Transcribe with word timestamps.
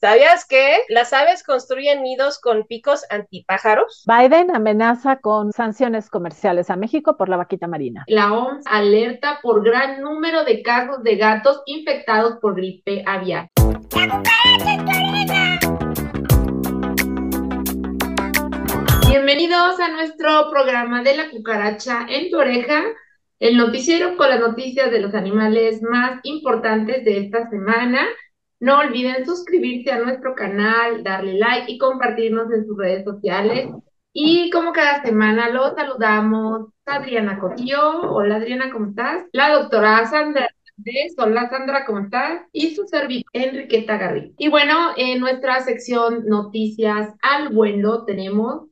¿Sabías 0.00 0.46
que 0.46 0.78
las 0.88 1.12
aves 1.12 1.44
construyen 1.44 2.02
nidos 2.02 2.40
con 2.40 2.64
picos 2.66 3.04
antipájaros? 3.10 4.02
Biden 4.06 4.50
amenaza 4.50 5.16
con 5.16 5.52
sanciones 5.52 6.08
comerciales 6.08 6.70
a 6.70 6.76
México 6.76 7.18
por 7.18 7.28
la 7.28 7.36
vaquita 7.36 7.66
marina. 7.66 8.04
La 8.06 8.32
OMS 8.32 8.64
alerta 8.66 9.40
por 9.42 9.62
gran 9.62 10.00
número 10.00 10.44
de 10.44 10.62
casos 10.62 11.02
de 11.02 11.16
gatos 11.16 11.60
infectados 11.66 12.38
por 12.40 12.54
gripe 12.54 13.04
aviar. 13.06 13.48
Bienvenidos 19.06 19.80
a 19.80 19.88
nuestro 19.88 20.50
programa 20.50 21.02
de 21.02 21.14
la 21.14 21.28
cucaracha 21.28 22.06
en 22.08 22.30
tu 22.30 22.38
oreja, 22.38 22.84
el 23.38 23.58
noticiero 23.58 24.16
con 24.16 24.30
las 24.30 24.40
noticias 24.40 24.90
de 24.90 25.00
los 25.00 25.14
animales 25.14 25.82
más 25.82 26.20
importantes 26.22 27.04
de 27.04 27.18
esta 27.18 27.50
semana. 27.50 28.00
No 28.60 28.78
olviden 28.78 29.24
suscribirse 29.24 29.90
a 29.90 30.00
nuestro 30.00 30.34
canal, 30.34 31.02
darle 31.02 31.38
like 31.38 31.72
y 31.72 31.78
compartirnos 31.78 32.52
en 32.52 32.66
sus 32.66 32.76
redes 32.76 33.04
sociales. 33.04 33.70
Y 34.12 34.50
como 34.50 34.72
cada 34.72 35.02
semana 35.02 35.48
los 35.48 35.72
saludamos 35.74 36.68
Adriana 36.84 37.38
Cotillo. 37.38 38.02
Hola 38.02 38.36
Adriana, 38.36 38.70
¿cómo 38.70 38.90
estás? 38.90 39.24
La 39.32 39.50
doctora 39.54 40.04
Sandra. 40.04 40.46
Hola 41.16 41.48
Sandra, 41.48 41.86
¿cómo 41.86 42.00
estás? 42.00 42.42
Y 42.52 42.74
su 42.74 42.86
servidor 42.86 43.24
Enriqueta 43.32 43.96
Garrido. 43.96 44.34
Y 44.36 44.48
bueno, 44.48 44.90
en 44.98 45.20
nuestra 45.20 45.60
sección 45.60 46.26
Noticias 46.26 47.14
al 47.22 47.54
Vuelo 47.54 48.04
tenemos 48.04 48.68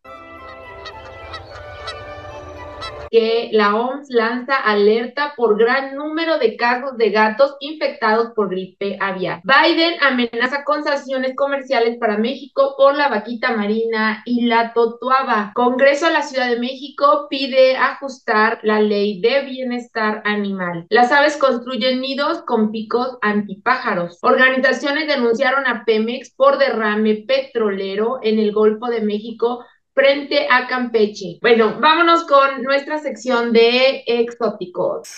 que 3.10 3.50
la 3.52 3.76
OMS 3.76 4.08
lanza 4.10 4.56
alerta 4.56 5.34
por 5.36 5.58
gran 5.58 5.94
número 5.94 6.38
de 6.38 6.56
casos 6.56 6.96
de 6.96 7.10
gatos 7.10 7.56
infectados 7.60 8.28
por 8.34 8.48
gripe 8.48 8.96
aviar. 9.00 9.40
Biden 9.44 9.94
amenaza 10.00 10.64
con 10.64 10.84
sanciones 10.84 11.34
comerciales 11.36 11.98
para 11.98 12.18
México 12.18 12.74
por 12.76 12.96
la 12.96 13.08
vaquita 13.08 13.56
marina 13.56 14.22
y 14.24 14.46
la 14.46 14.72
totuaba. 14.72 15.52
Congreso 15.54 16.06
de 16.06 16.12
la 16.12 16.22
Ciudad 16.22 16.48
de 16.48 16.60
México 16.60 17.26
pide 17.28 17.76
ajustar 17.76 18.60
la 18.62 18.80
ley 18.80 19.20
de 19.20 19.42
bienestar 19.42 20.22
animal. 20.24 20.86
Las 20.90 21.12
aves 21.12 21.36
construyen 21.36 22.00
nidos 22.00 22.42
con 22.42 22.70
picos 22.70 23.18
antipájaros. 23.22 24.18
Organizaciones 24.22 25.06
denunciaron 25.06 25.66
a 25.66 25.84
Pemex 25.84 26.34
por 26.34 26.58
derrame 26.58 27.24
petrolero 27.26 28.18
en 28.22 28.38
el 28.38 28.52
Golfo 28.52 28.86
de 28.86 29.00
México 29.00 29.64
frente 29.98 30.46
a 30.48 30.68
Campeche. 30.68 31.38
Bueno, 31.40 31.76
vámonos 31.80 32.24
con 32.24 32.62
nuestra 32.62 33.00
sección 33.00 33.52
de 33.52 34.04
exóticos. 34.06 35.08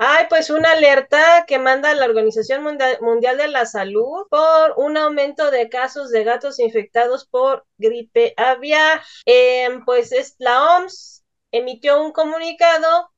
Ay, 0.00 0.26
pues 0.28 0.50
una 0.50 0.72
alerta 0.72 1.44
que 1.46 1.60
manda 1.60 1.94
la 1.94 2.06
Organización 2.06 2.64
Mundial 2.64 3.36
de 3.36 3.46
la 3.46 3.66
Salud 3.66 4.26
por 4.28 4.74
un 4.78 4.96
aumento 4.96 5.52
de 5.52 5.68
casos 5.68 6.10
de 6.10 6.24
gatos 6.24 6.58
infectados 6.58 7.24
por 7.24 7.64
gripe 7.78 8.34
aviar. 8.36 9.00
Em, 9.26 9.84
pues 9.84 10.10
es, 10.10 10.34
la 10.38 10.78
OMS 10.78 11.22
emitió 11.52 12.02
un 12.02 12.10
comunicado 12.10 13.12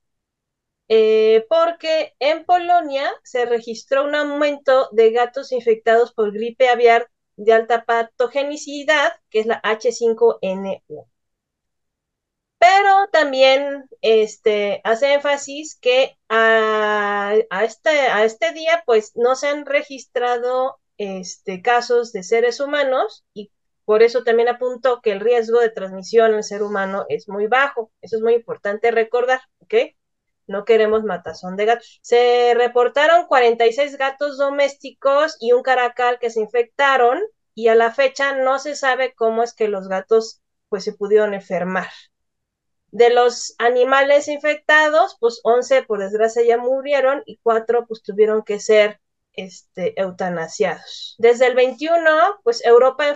eh, 0.88 1.46
porque 1.48 2.14
en 2.18 2.44
Polonia 2.44 3.10
se 3.22 3.46
registró 3.46 4.04
un 4.04 4.14
aumento 4.14 4.90
de 4.92 5.10
gatos 5.10 5.52
infectados 5.52 6.12
por 6.12 6.32
gripe 6.32 6.68
aviar 6.68 7.08
de 7.44 7.52
alta 7.52 7.84
patogenicidad, 7.84 9.12
que 9.30 9.40
es 9.40 9.46
la 9.46 9.60
H5N1. 9.62 11.06
Pero 12.58 13.08
también 13.12 13.88
este, 14.02 14.80
hace 14.84 15.14
énfasis 15.14 15.76
que 15.80 16.16
a, 16.28 17.34
este, 17.64 17.90
a 17.90 18.24
este 18.24 18.52
día 18.52 18.82
pues 18.86 19.12
no 19.16 19.34
se 19.34 19.48
han 19.48 19.66
registrado 19.66 20.78
este, 20.96 21.60
casos 21.62 22.12
de 22.12 22.22
seres 22.22 22.60
humanos 22.60 23.24
y 23.34 23.50
por 23.84 24.02
eso 24.02 24.22
también 24.22 24.48
apuntó 24.48 25.00
que 25.02 25.10
el 25.12 25.20
riesgo 25.20 25.58
de 25.60 25.70
transmisión 25.70 26.34
al 26.34 26.44
ser 26.44 26.62
humano 26.62 27.04
es 27.08 27.28
muy 27.28 27.48
bajo. 27.48 27.90
Eso 28.00 28.16
es 28.16 28.22
muy 28.22 28.34
importante 28.34 28.90
recordar, 28.92 29.40
¿ok? 29.58 29.74
No 30.52 30.64
queremos 30.64 31.02
matazón 31.02 31.56
de 31.56 31.64
gatos. 31.64 31.98
Se 32.02 32.54
reportaron 32.54 33.26
46 33.26 33.96
gatos 33.96 34.38
domésticos 34.38 35.36
y 35.40 35.52
un 35.52 35.62
caracal 35.62 36.18
que 36.20 36.30
se 36.30 36.40
infectaron 36.40 37.20
y 37.54 37.68
a 37.68 37.74
la 37.74 37.92
fecha 37.92 38.36
no 38.36 38.58
se 38.58 38.76
sabe 38.76 39.14
cómo 39.14 39.42
es 39.42 39.54
que 39.54 39.68
los 39.68 39.88
gatos 39.88 40.40
pues 40.68 40.84
se 40.84 40.92
pudieron 40.92 41.34
enfermar. 41.34 41.88
De 42.90 43.10
los 43.10 43.54
animales 43.58 44.28
infectados, 44.28 45.16
pues 45.18 45.40
11 45.44 45.82
por 45.84 45.98
desgracia 45.98 46.42
ya 46.44 46.58
murieron 46.58 47.22
y 47.26 47.38
4 47.42 47.86
pues 47.86 48.02
tuvieron 48.02 48.42
que 48.42 48.60
ser 48.60 49.00
este, 49.32 49.98
eutanasiados. 50.00 51.16
Desde 51.18 51.46
el 51.46 51.54
21, 51.54 52.40
pues 52.42 52.64
Europa 52.64 53.06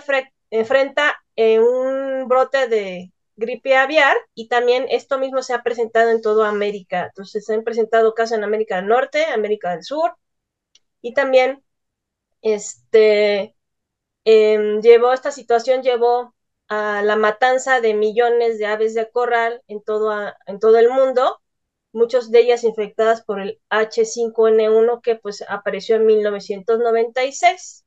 enfrenta 0.49 1.17
eh, 1.35 1.59
un 1.59 2.27
brote 2.27 2.67
de 2.67 3.11
gripe 3.37 3.75
aviar 3.77 4.17
y 4.35 4.47
también 4.49 4.87
esto 4.89 5.19
mismo 5.19 5.41
se 5.43 5.53
ha 5.53 5.63
presentado 5.63 6.09
en 6.11 6.21
toda 6.21 6.49
América. 6.49 7.05
Entonces 7.07 7.45
se 7.45 7.53
han 7.53 7.63
presentado 7.63 8.13
casos 8.13 8.37
en 8.37 8.43
América 8.43 8.77
del 8.77 8.87
Norte, 8.87 9.25
América 9.25 9.71
del 9.71 9.83
Sur 9.83 10.15
y 11.01 11.13
también 11.13 11.63
este 12.41 13.55
em, 14.25 14.81
llevó 14.81 15.13
esta 15.13 15.31
situación 15.31 15.83
llevó 15.83 16.35
a 16.69 17.01
la 17.03 17.15
matanza 17.15 17.81
de 17.81 17.93
millones 17.93 18.59
de 18.59 18.65
aves 18.67 18.93
de 18.93 19.09
corral 19.11 19.63
en 19.67 19.83
todo, 19.83 20.13
en 20.45 20.59
todo 20.59 20.77
el 20.77 20.89
mundo, 20.89 21.41
muchas 21.93 22.31
de 22.31 22.39
ellas 22.41 22.63
infectadas 22.63 23.23
por 23.23 23.41
el 23.41 23.61
H5N1 23.69 25.01
que 25.01 25.15
pues 25.15 25.43
apareció 25.47 25.95
en 25.97 26.05
1996. 26.05 27.85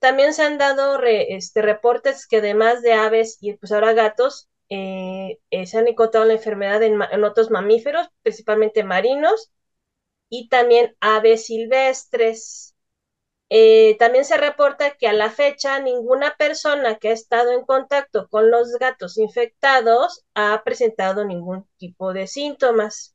También 0.00 0.34
se 0.34 0.42
han 0.42 0.58
dado 0.58 1.00
este, 1.02 1.62
reportes 1.62 2.26
que 2.26 2.38
además 2.38 2.82
de 2.82 2.94
aves 2.94 3.38
y 3.40 3.54
pues 3.54 3.72
ahora 3.72 3.92
gatos, 3.94 4.50
eh, 4.74 5.38
eh, 5.50 5.66
se 5.66 5.78
han 5.78 5.86
encontrado 5.86 6.24
la 6.26 6.32
enfermedad 6.34 6.82
en, 6.82 7.24
otros 7.24 7.50
mamíferos, 7.50 8.08
principalmente 8.22 8.84
marinos, 8.84 9.52
y 10.30 10.48
también 10.48 10.96
aves 11.00 11.46
silvestres. 11.46 12.74
Eh, 13.50 13.96
también 13.98 14.24
se 14.24 14.38
reporta 14.38 14.96
que 14.96 15.08
a 15.08 15.12
la 15.12 15.30
fecha 15.30 15.78
ninguna 15.80 16.36
persona 16.36 16.96
que 16.98 17.10
ha 17.10 17.12
estado 17.12 17.52
en 17.52 17.66
contacto 17.66 18.28
con 18.30 18.50
los 18.50 18.72
gatos 18.78 19.18
infectados 19.18 20.24
ha 20.34 20.62
presentado 20.64 21.24
ningún 21.26 21.68
tipo 21.76 22.14
de 22.14 22.26
síntomas. 22.26 23.14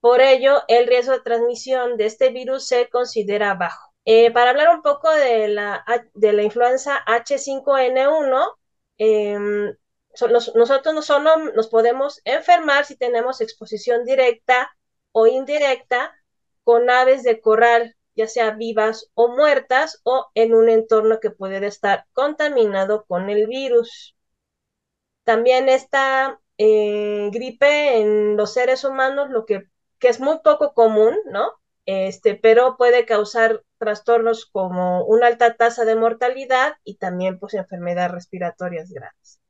Por 0.00 0.22
ello, 0.22 0.62
el 0.68 0.86
riesgo 0.86 1.12
de 1.12 1.20
transmisión 1.20 1.96
de 1.98 2.06
este 2.06 2.30
virus 2.30 2.66
se 2.66 2.88
considera 2.88 3.54
bajo. 3.54 3.92
para 4.34 4.50
hablar 4.50 4.74
un 4.74 4.82
poco 4.82 5.10
de 5.10 5.48
la, 5.48 5.84
de 6.14 6.32
la 6.32 6.42
influenza 6.42 7.04
H5N1, 7.06 9.78
nosotros 10.26 10.94
no 10.94 11.02
solo 11.02 11.36
nos 11.54 11.68
podemos 11.68 12.20
enfermar 12.24 12.84
si 12.84 12.96
tenemos 12.96 13.40
exposición 13.40 14.04
directa 14.04 14.70
o 15.12 15.26
indirecta 15.26 16.14
con 16.64 16.90
aves 16.90 17.22
de 17.22 17.40
corral, 17.40 17.96
ya 18.14 18.26
sea 18.26 18.50
vivas 18.50 19.10
o 19.14 19.28
muertas, 19.28 20.00
o 20.04 20.26
en 20.34 20.54
un 20.54 20.68
entorno 20.68 21.20
que 21.20 21.30
puede 21.30 21.64
estar 21.66 22.06
contaminado 22.12 23.04
con 23.06 23.30
el 23.30 23.46
virus. 23.46 24.16
También 25.24 25.68
esta 25.68 26.40
eh, 26.58 27.30
gripe 27.32 27.98
en 27.98 28.36
los 28.36 28.54
seres 28.54 28.84
humanos, 28.84 29.30
lo 29.30 29.46
que, 29.46 29.64
que 29.98 30.08
es 30.08 30.20
muy 30.20 30.40
poco 30.40 30.74
común, 30.74 31.16
¿no? 31.26 31.52
Este, 31.86 32.34
pero 32.34 32.76
puede 32.76 33.06
causar 33.06 33.64
trastornos 33.78 34.46
como 34.46 35.04
una 35.06 35.26
alta 35.28 35.54
tasa 35.56 35.84
de 35.84 35.96
mortalidad 35.96 36.74
y 36.84 36.96
también 36.96 37.38
pues 37.38 37.54
enfermedades 37.54 38.12
respiratorias 38.12 38.90
graves 38.90 39.40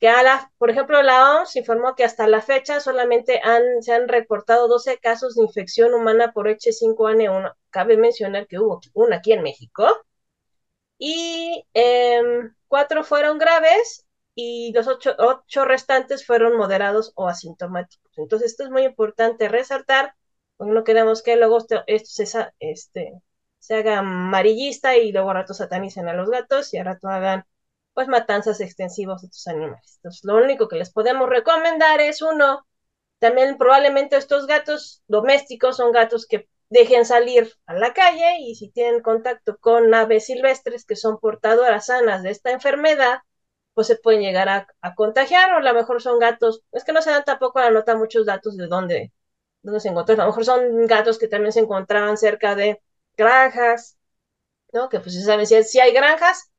que 0.00 0.08
a 0.08 0.22
la, 0.22 0.52
por 0.58 0.70
ejemplo, 0.70 1.02
la 1.02 1.40
OMS 1.40 1.56
informó 1.56 1.94
que 1.96 2.04
hasta 2.04 2.28
la 2.28 2.40
fecha 2.40 2.80
solamente 2.80 3.40
han, 3.42 3.82
se 3.82 3.92
han 3.92 4.08
reportado 4.08 4.68
12 4.68 4.98
casos 4.98 5.34
de 5.34 5.42
infección 5.42 5.94
humana 5.94 6.32
por 6.32 6.48
H5N1. 6.48 7.54
Cabe 7.70 7.96
mencionar 7.96 8.46
que 8.46 8.58
hubo 8.58 8.80
una 8.94 9.16
aquí 9.16 9.32
en 9.32 9.42
México. 9.42 9.86
Y 10.98 11.64
em, 11.74 12.54
cuatro 12.68 13.04
fueron 13.04 13.38
graves 13.38 14.06
y 14.34 14.72
los 14.72 14.86
ocho, 14.88 15.14
ocho, 15.18 15.64
restantes 15.64 16.26
fueron 16.26 16.56
moderados 16.56 17.12
o 17.16 17.28
asintomáticos. 17.28 18.12
Entonces, 18.18 18.52
esto 18.52 18.64
es 18.64 18.70
muy 18.70 18.84
importante 18.84 19.48
resaltar, 19.48 20.14
porque 20.56 20.72
no 20.72 20.84
queremos 20.84 21.22
que 21.22 21.36
luego 21.36 21.58
esto, 21.58 21.84
se, 22.26 22.52
este, 22.60 23.12
se 23.58 23.74
haga 23.76 23.98
amarillista 23.98 24.96
y 24.96 25.12
luego 25.12 25.30
a 25.30 25.34
rato 25.34 25.54
satanicen 25.54 26.08
a 26.08 26.14
los 26.14 26.30
gatos 26.30 26.72
y 26.74 26.78
a 26.78 26.84
rato 26.84 27.08
hagan 27.08 27.44
pues 27.98 28.06
matanzas 28.06 28.60
extensivas 28.60 29.22
de 29.22 29.26
estos 29.26 29.48
animales. 29.48 29.96
Entonces, 29.96 30.20
lo 30.22 30.36
único 30.36 30.68
que 30.68 30.76
les 30.76 30.92
podemos 30.92 31.28
recomendar 31.28 32.00
es 32.00 32.22
uno, 32.22 32.64
también 33.18 33.58
probablemente 33.58 34.16
estos 34.16 34.46
gatos 34.46 35.02
domésticos 35.08 35.78
son 35.78 35.90
gatos 35.90 36.24
que 36.24 36.48
dejen 36.68 37.04
salir 37.04 37.52
a 37.66 37.74
la 37.74 37.92
calle 37.94 38.36
y 38.38 38.54
si 38.54 38.70
tienen 38.70 39.02
contacto 39.02 39.58
con 39.58 39.92
aves 39.92 40.26
silvestres 40.26 40.84
que 40.84 40.94
son 40.94 41.18
portadoras 41.18 41.86
sanas 41.86 42.22
de 42.22 42.30
esta 42.30 42.52
enfermedad, 42.52 43.18
pues 43.74 43.88
se 43.88 43.96
pueden 43.96 44.20
llegar 44.22 44.48
a, 44.48 44.94
contagiar 44.94 45.52
o 45.54 45.56
a 45.56 45.60
lo 45.60 45.74
mejor 45.74 46.00
son 46.00 46.20
gatos, 46.20 46.62
es 46.70 46.84
que 46.84 46.92
no 46.92 47.02
se 47.02 47.10
dan 47.10 47.24
tampoco 47.24 47.58
la 47.58 47.72
nota 47.72 47.96
muchos 47.96 48.26
datos 48.26 48.56
de 48.56 48.68
dónde, 48.68 49.12
dónde 49.62 49.80
se 49.80 49.88
encontró, 49.88 50.14
a 50.14 50.18
lo 50.18 50.26
mejor 50.26 50.44
son 50.44 50.86
gatos 50.86 51.18
que 51.18 51.26
también 51.26 51.50
se 51.50 51.58
encontraban 51.58 52.16
cerca 52.16 52.54
de 52.54 52.80
granjas 53.16 53.98
¿no? 54.72 54.88
Que 54.88 55.00
pues 55.00 55.14
se 55.14 55.22
sabe 55.22 55.46
si, 55.46 55.62
si 55.64 55.80
hay 55.80 55.92
granjas, 55.92 56.50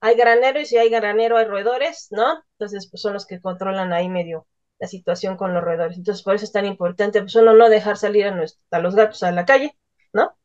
hay 0.00 0.14
granero 0.16 0.60
y 0.60 0.66
si 0.66 0.76
hay 0.76 0.90
granero 0.90 1.36
hay 1.36 1.46
roedores, 1.46 2.08
¿no? 2.10 2.42
Entonces, 2.52 2.88
pues 2.90 3.02
son 3.02 3.14
los 3.14 3.26
que 3.26 3.40
controlan 3.40 3.92
ahí 3.92 4.08
medio 4.08 4.46
la 4.78 4.86
situación 4.86 5.36
con 5.36 5.52
los 5.54 5.62
roedores. 5.62 5.96
Entonces, 5.96 6.22
por 6.22 6.34
eso 6.34 6.44
es 6.44 6.52
tan 6.52 6.66
importante, 6.66 7.20
pues 7.20 7.34
uno 7.34 7.52
no 7.52 7.68
dejar 7.68 7.96
salir 7.96 8.26
a, 8.26 8.44
a 8.70 8.78
los 8.78 8.94
gatos 8.94 9.22
a 9.22 9.32
la 9.32 9.44
calle, 9.44 9.76
¿no? 10.12 10.36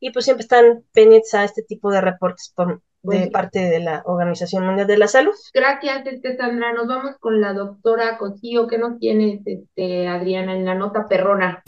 Y 0.00 0.10
pues 0.12 0.24
siempre 0.24 0.42
están 0.42 0.84
pendientes 0.92 1.34
a 1.34 1.44
este 1.44 1.62
tipo 1.62 1.90
de 1.90 2.00
reportes 2.00 2.52
por, 2.54 2.82
de 3.02 3.30
parte 3.30 3.60
de 3.60 3.80
la 3.80 4.02
Organización 4.04 4.66
Mundial 4.66 4.86
de 4.86 4.98
la 4.98 5.08
Salud. 5.08 5.34
Gracias, 5.54 6.06
este, 6.06 6.36
Sandra. 6.36 6.72
Nos 6.72 6.86
vamos 6.86 7.16
con 7.20 7.40
la 7.40 7.52
doctora 7.54 8.18
Cosío. 8.18 8.66
¿Qué 8.66 8.78
nos 8.78 8.98
tienes, 8.98 9.40
este, 9.46 10.08
Adriana, 10.08 10.54
en 10.54 10.64
la 10.64 10.74
nota 10.74 11.06
perrona? 11.08 11.62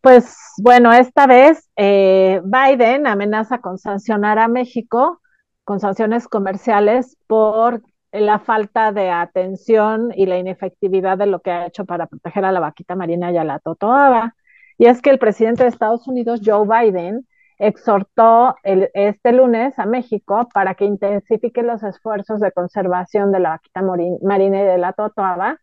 Pues 0.00 0.36
bueno, 0.58 0.92
esta 0.92 1.26
vez 1.26 1.68
eh, 1.76 2.40
Biden 2.44 3.06
amenaza 3.06 3.58
con 3.58 3.78
sancionar 3.78 4.38
a 4.38 4.48
México 4.48 5.20
con 5.64 5.80
sanciones 5.80 6.28
comerciales 6.28 7.16
por 7.26 7.82
la 8.12 8.38
falta 8.38 8.92
de 8.92 9.10
atención 9.10 10.12
y 10.14 10.26
la 10.26 10.38
inefectividad 10.38 11.18
de 11.18 11.26
lo 11.26 11.40
que 11.40 11.50
ha 11.50 11.66
hecho 11.66 11.84
para 11.84 12.06
proteger 12.06 12.44
a 12.44 12.52
la 12.52 12.60
vaquita 12.60 12.94
marina 12.94 13.32
y 13.32 13.38
a 13.38 13.44
la 13.44 13.58
totoaba. 13.58 14.34
Y 14.76 14.86
es 14.86 15.00
que 15.00 15.10
el 15.10 15.18
presidente 15.18 15.62
de 15.62 15.70
Estados 15.70 16.06
Unidos, 16.08 16.40
Joe 16.44 16.66
Biden, 16.66 17.26
exhortó 17.58 18.56
este 18.64 19.32
lunes 19.32 19.78
a 19.78 19.86
México 19.86 20.48
para 20.52 20.74
que 20.74 20.84
intensifique 20.84 21.62
los 21.62 21.82
esfuerzos 21.82 22.40
de 22.40 22.50
conservación 22.52 23.30
de 23.30 23.40
la 23.40 23.50
vaquita 23.50 23.82
marina 23.82 24.60
y 24.60 24.64
de 24.64 24.78
la 24.78 24.92
totoaba, 24.92 25.58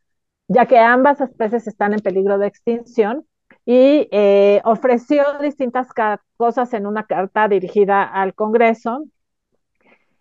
ya 0.48 0.66
que 0.66 0.80
ambas 0.80 1.20
especies 1.22 1.68
están 1.68 1.94
en 1.94 2.00
peligro 2.00 2.38
de 2.38 2.48
extinción 2.48 3.26
y 3.72 4.08
eh, 4.12 4.62
ofreció 4.66 5.24
distintas 5.40 5.90
cosas 6.38 6.74
en 6.74 6.88
una 6.88 7.04
carta 7.04 7.48
dirigida 7.48 8.02
al 8.04 8.34
Congreso. 8.34 9.06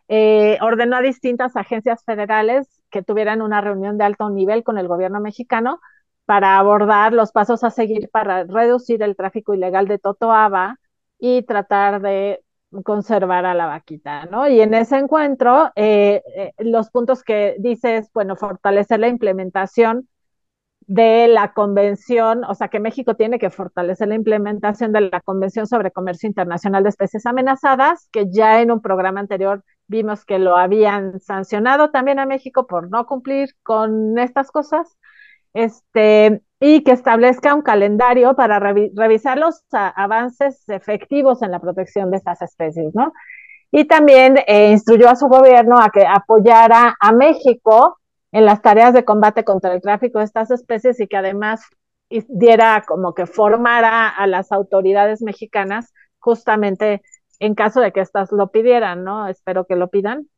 Eh, 0.06 0.58
ordenó 0.60 0.96
a 0.96 1.00
distintas 1.00 1.56
agencias 1.56 2.04
federales 2.04 2.68
que 2.90 3.02
tuvieran 3.02 3.40
una 3.40 3.62
reunión 3.62 3.96
de 3.96 4.04
alto 4.04 4.28
nivel 4.28 4.64
con 4.64 4.76
el 4.76 4.86
gobierno 4.86 5.20
mexicano 5.20 5.80
para 6.26 6.58
abordar 6.58 7.14
los 7.14 7.32
pasos 7.32 7.64
a 7.64 7.70
seguir 7.70 8.10
para 8.10 8.44
reducir 8.44 9.02
el 9.02 9.16
tráfico 9.16 9.54
ilegal 9.54 9.88
de 9.88 9.98
totoaba 9.98 10.76
y 11.18 11.40
tratar 11.44 12.02
de 12.02 12.44
conservar 12.84 13.46
a 13.46 13.54
la 13.54 13.64
vaquita, 13.64 14.26
¿no? 14.26 14.46
Y 14.46 14.60
en 14.60 14.74
ese 14.74 14.98
encuentro, 14.98 15.72
eh, 15.74 16.52
los 16.58 16.90
puntos 16.90 17.22
que 17.22 17.56
dice 17.60 17.96
es, 17.96 18.12
bueno, 18.12 18.36
fortalecer 18.36 19.00
la 19.00 19.08
implementación 19.08 20.06
de 20.88 21.28
la 21.28 21.52
convención, 21.52 22.44
o 22.44 22.54
sea 22.54 22.68
que 22.68 22.80
México 22.80 23.14
tiene 23.14 23.38
que 23.38 23.50
fortalecer 23.50 24.08
la 24.08 24.14
implementación 24.14 24.90
de 24.90 25.02
la 25.02 25.20
Convención 25.20 25.66
sobre 25.66 25.90
Comercio 25.90 26.26
Internacional 26.26 26.82
de 26.82 26.88
Especies 26.88 27.26
Amenazadas, 27.26 28.08
que 28.10 28.30
ya 28.30 28.62
en 28.62 28.70
un 28.70 28.80
programa 28.80 29.20
anterior 29.20 29.62
vimos 29.86 30.24
que 30.24 30.38
lo 30.38 30.56
habían 30.56 31.20
sancionado 31.20 31.90
también 31.90 32.18
a 32.18 32.24
México 32.24 32.66
por 32.66 32.90
no 32.90 33.06
cumplir 33.06 33.50
con 33.62 34.18
estas 34.18 34.50
cosas 34.50 34.96
este, 35.52 36.40
y 36.58 36.82
que 36.84 36.92
establezca 36.92 37.54
un 37.54 37.62
calendario 37.62 38.34
para 38.34 38.58
revisar 38.58 39.36
los 39.36 39.62
avances 39.70 40.66
efectivos 40.70 41.42
en 41.42 41.50
la 41.50 41.60
protección 41.60 42.10
de 42.10 42.16
estas 42.16 42.40
especies, 42.40 42.94
¿no? 42.94 43.12
Y 43.70 43.84
también 43.84 44.38
eh, 44.46 44.70
instruyó 44.70 45.10
a 45.10 45.16
su 45.16 45.26
gobierno 45.26 45.78
a 45.78 45.90
que 45.90 46.06
apoyara 46.06 46.96
a 46.98 47.12
México 47.12 47.97
en 48.32 48.44
las 48.44 48.62
tareas 48.62 48.94
de 48.94 49.04
combate 49.04 49.44
contra 49.44 49.72
el 49.74 49.80
tráfico 49.80 50.18
de 50.18 50.26
estas 50.26 50.50
especies 50.50 51.00
y 51.00 51.06
que 51.06 51.16
además 51.16 51.62
diera 52.28 52.84
como 52.86 53.14
que 53.14 53.26
formara 53.26 54.08
a 54.08 54.26
las 54.26 54.52
autoridades 54.52 55.22
mexicanas 55.22 55.92
justamente 56.18 57.02
en 57.40 57.54
caso 57.54 57.80
de 57.80 57.92
que 57.92 58.00
éstas 58.00 58.32
lo 58.32 58.50
pidieran, 58.50 59.04
¿no? 59.04 59.28
Espero 59.28 59.64
que 59.66 59.76
lo 59.76 59.88
pidan. 59.88 60.28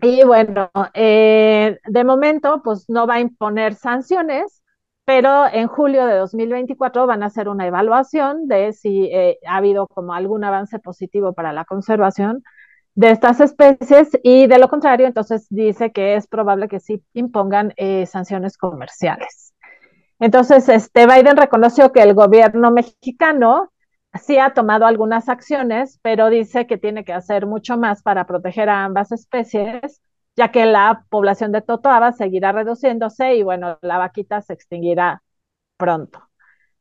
Y 0.00 0.22
bueno, 0.24 0.70
eh, 0.92 1.78
de 1.86 2.04
momento, 2.04 2.60
pues 2.62 2.84
no 2.88 3.06
va 3.06 3.14
a 3.14 3.20
imponer 3.20 3.74
sanciones, 3.74 4.62
pero 5.04 5.46
en 5.46 5.66
julio 5.68 6.06
de 6.06 6.16
2024 6.16 7.06
van 7.06 7.22
a 7.22 7.26
hacer 7.26 7.48
una 7.48 7.66
evaluación 7.66 8.46
de 8.48 8.72
si 8.72 9.06
eh, 9.06 9.38
ha 9.46 9.56
habido 9.56 9.86
como 9.88 10.14
algún 10.14 10.44
avance 10.44 10.78
positivo 10.78 11.32
para 11.32 11.52
la 11.52 11.64
conservación 11.64 12.42
de 12.94 13.10
estas 13.10 13.40
especies 13.40 14.10
y 14.22 14.46
de 14.46 14.58
lo 14.58 14.68
contrario, 14.68 15.06
entonces 15.06 15.46
dice 15.50 15.92
que 15.92 16.14
es 16.16 16.26
probable 16.26 16.68
que 16.68 16.80
sí 16.80 17.02
impongan 17.12 17.72
eh, 17.76 18.06
sanciones 18.06 18.56
comerciales. 18.56 19.54
Entonces, 20.20 20.68
este 20.68 21.06
Biden 21.06 21.36
reconoció 21.36 21.92
que 21.92 22.02
el 22.02 22.14
gobierno 22.14 22.70
mexicano 22.70 23.72
sí 24.14 24.38
ha 24.38 24.54
tomado 24.54 24.86
algunas 24.86 25.28
acciones, 25.28 25.98
pero 26.02 26.30
dice 26.30 26.66
que 26.66 26.78
tiene 26.78 27.04
que 27.04 27.12
hacer 27.12 27.46
mucho 27.46 27.76
más 27.76 28.02
para 28.02 28.26
proteger 28.26 28.68
a 28.68 28.84
ambas 28.84 29.10
especies, 29.10 30.00
ya 30.36 30.52
que 30.52 30.66
la 30.66 31.04
población 31.08 31.52
de 31.52 31.62
totoaba 31.62 32.12
seguirá 32.12 32.52
reduciéndose 32.52 33.34
y 33.34 33.42
bueno, 33.42 33.78
la 33.82 33.98
vaquita 33.98 34.40
se 34.40 34.52
extinguirá 34.52 35.22
pronto. 35.76 36.20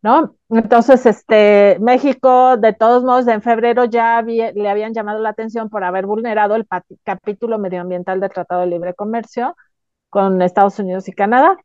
¿No? 0.04 0.36
Entonces, 0.50 1.06
este, 1.06 1.78
México, 1.80 2.58
de 2.58 2.74
todos 2.74 3.04
modos, 3.06 3.26
en 3.28 3.42
febrero 3.42 3.86
ya 3.86 4.22
le 4.22 4.70
habían 4.70 4.94
llamado 4.94 5.20
la 5.20 5.30
atención 5.30 5.70
por 5.70 5.86
haber 5.86 6.06
vulnerado 6.06 6.56
el 6.56 6.68
capítulo 7.04 7.58
medioambiental 7.58 8.20
del 8.20 8.30
Tratado 8.30 8.62
de 8.62 8.68
Libre 8.68 8.94
Comercio 8.96 9.56
con 10.10 10.42
Estados 10.42 10.78
Unidos 10.80 11.08
y 11.08 11.14
Canadá. 11.14 11.58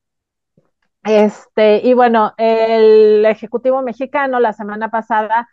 Este, 1.02 1.78
y 1.84 1.94
bueno, 1.94 2.32
el 2.36 3.24
Ejecutivo 3.26 3.82
mexicano 3.82 4.38
la 4.38 4.52
semana 4.52 4.88
pasada 4.88 5.48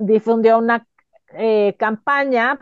difundió 0.00 0.56
una 0.58 0.86
eh, 1.34 1.76
campaña 1.78 2.58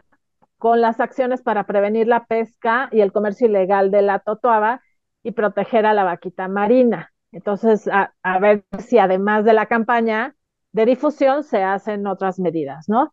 con 0.59 0.81
las 0.81 0.99
acciones 0.99 1.41
para 1.43 1.65
prevenir 1.67 2.09
la 2.09 2.25
pesca 2.25 2.89
y 2.91 3.01
el 3.01 3.13
comercio 3.13 3.47
ilegal 3.47 3.93
de 3.93 4.03
la 4.03 4.19
totoaba 4.19 4.83
y 5.23 5.31
proteger 5.33 5.87
a 5.87 5.95
la 5.95 6.03
vaquita 6.03 6.49
marina. 6.49 7.14
Entonces, 7.35 7.89
a, 7.91 8.39
ver 8.39 8.65
si 8.79 8.99
además 8.99 9.45
de 9.45 9.55
la 9.55 9.67
campaña 9.67 10.37
de 10.73 10.87
difusión 10.87 11.43
se 11.43 11.65
hacen 11.65 12.07
otras 12.07 12.39
medidas, 12.39 12.89
¿no? 12.89 13.13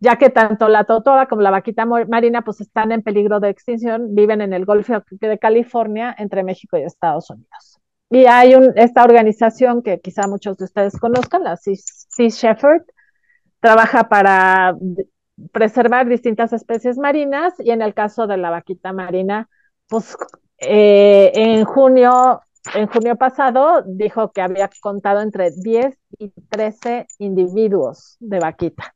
Ya 0.00 0.16
que 0.16 0.28
tanto 0.28 0.68
la 0.68 0.84
totoaba 0.84 1.28
como 1.28 1.40
la 1.40 1.50
vaquita 1.50 1.86
marina 1.86 2.42
pues 2.42 2.60
están 2.60 2.92
en 2.92 3.02
peligro 3.02 3.40
de 3.40 3.48
extinción, 3.48 4.14
viven 4.14 4.42
en 4.42 4.52
el 4.52 4.66
Golfo 4.66 5.02
de 5.10 5.38
California 5.38 6.14
entre 6.18 6.42
México 6.42 6.76
y 6.76 6.82
Estados 6.82 7.30
Unidos. 7.30 7.80
Y 8.10 8.26
hay 8.26 8.54
un, 8.54 8.72
esta 8.76 9.02
organización 9.02 9.82
que 9.82 9.98
quizá 9.98 10.26
muchos 10.26 10.58
de 10.58 10.64
ustedes 10.64 10.98
conozcan, 10.98 11.42
la 11.42 11.56
Sea 11.56 12.28
Shepherd, 12.28 12.82
trabaja 13.60 14.10
para 14.10 14.76
preservar 15.52 16.06
distintas 16.06 16.52
especies 16.52 16.98
marinas 16.98 17.54
y 17.58 17.70
en 17.70 17.80
el 17.80 17.94
caso 17.94 18.26
de 18.26 18.36
la 18.36 18.50
vaquita 18.50 18.92
marina, 18.92 19.48
pues 19.88 20.16
eh, 20.58 21.32
en 21.34 21.64
junio, 21.64 22.42
en 22.72 22.86
junio 22.86 23.16
pasado 23.16 23.82
dijo 23.86 24.32
que 24.32 24.40
había 24.40 24.70
contado 24.80 25.20
entre 25.20 25.50
10 25.50 25.96
y 26.18 26.30
13 26.48 27.06
individuos 27.18 28.16
de 28.20 28.38
vaquita. 28.38 28.94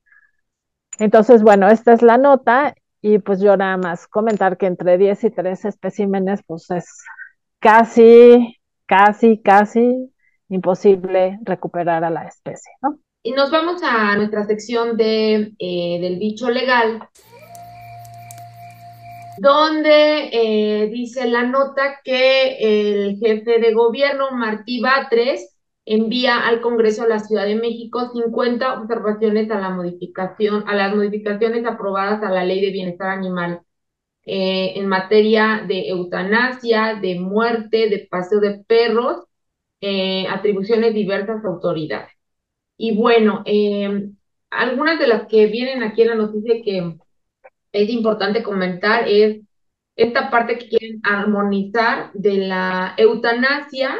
Entonces, 0.99 1.43
bueno, 1.43 1.69
esta 1.69 1.93
es 1.93 2.03
la 2.03 2.19
nota 2.19 2.75
y 3.01 3.19
pues 3.19 3.41
yo 3.41 3.57
nada 3.57 3.77
más 3.77 4.07
comentar 4.09 4.57
que 4.57 4.67
entre 4.67 4.99
10 4.99 5.25
y 5.25 5.31
13 5.31 5.69
especímenes, 5.69 6.41
pues 6.47 6.71
es 6.71 7.05
casi, 7.61 8.57
casi, 8.87 9.41
casi 9.41 10.13
imposible 10.49 11.39
recuperar 11.43 12.05
a 12.05 12.11
la 12.11 12.25
especie, 12.25 12.73
¿no? 12.83 12.99
Y 13.23 13.33
nos 13.33 13.51
vamos 13.51 13.83
a 13.83 14.17
nuestra 14.17 14.47
sección 14.47 14.97
de, 14.97 15.53
eh, 15.59 15.99
del 16.01 16.19
bicho 16.19 16.51
legal, 16.51 17.09
donde 19.40 20.30
eh, 20.33 20.88
dice 20.90 21.26
la 21.28 21.45
nota 21.45 22.00
que 22.04 22.57
el 22.61 23.18
jefe 23.18 23.59
de 23.59 23.73
gobierno, 23.73 24.30
Martí 24.33 24.80
Batres, 24.80 25.57
envía 25.85 26.47
al 26.47 26.61
Congreso 26.61 27.02
de 27.02 27.09
la 27.11 27.18
Ciudad 27.21 27.47
de 27.47 27.54
México 27.57 28.11
50 28.12 28.80
observaciones 28.80 29.50
a 29.50 29.61
la 29.61 29.71
modificación, 29.71 30.64
a 30.68 30.75
las 30.75 30.95
modificaciones 30.95 31.64
aprobadas 31.66 32.23
a 32.23 32.30
la 32.30 32.45
Ley 32.45 32.61
de 32.61 32.71
Bienestar 32.73 33.11
Animal 33.11 33.62
eh, 34.26 34.75
en 34.76 34.87
materia 34.87 35.64
de 35.66 35.88
eutanasia, 35.88 36.99
de 37.00 37.18
muerte, 37.21 37.88
de 37.88 38.07
paseo 38.11 38.40
de 38.40 38.64
perros, 38.66 39.25
atribuciones 40.30 40.92
diversas 40.95 41.45
a 41.45 41.49
autoridades. 41.49 42.11
Y 42.76 42.97
bueno, 42.97 43.42
em, 43.47 44.16
algunas 44.50 44.99
de 44.99 45.09
las 45.09 45.26
que 45.26 45.47
vienen 45.47 45.83
aquí 45.83 46.02
en 46.02 46.09
la 46.09 46.14
noticia 46.14 46.62
que 46.64 46.97
es 47.73 47.89
importante 47.91 48.43
comentar 48.43 49.09
es 49.09 49.41
esta 49.97 50.31
parte 50.31 50.59
que 50.59 50.69
quieren 50.69 51.01
armonizar 51.05 52.13
de 52.15 52.39
la 52.47 52.95
eutanasia 52.97 53.97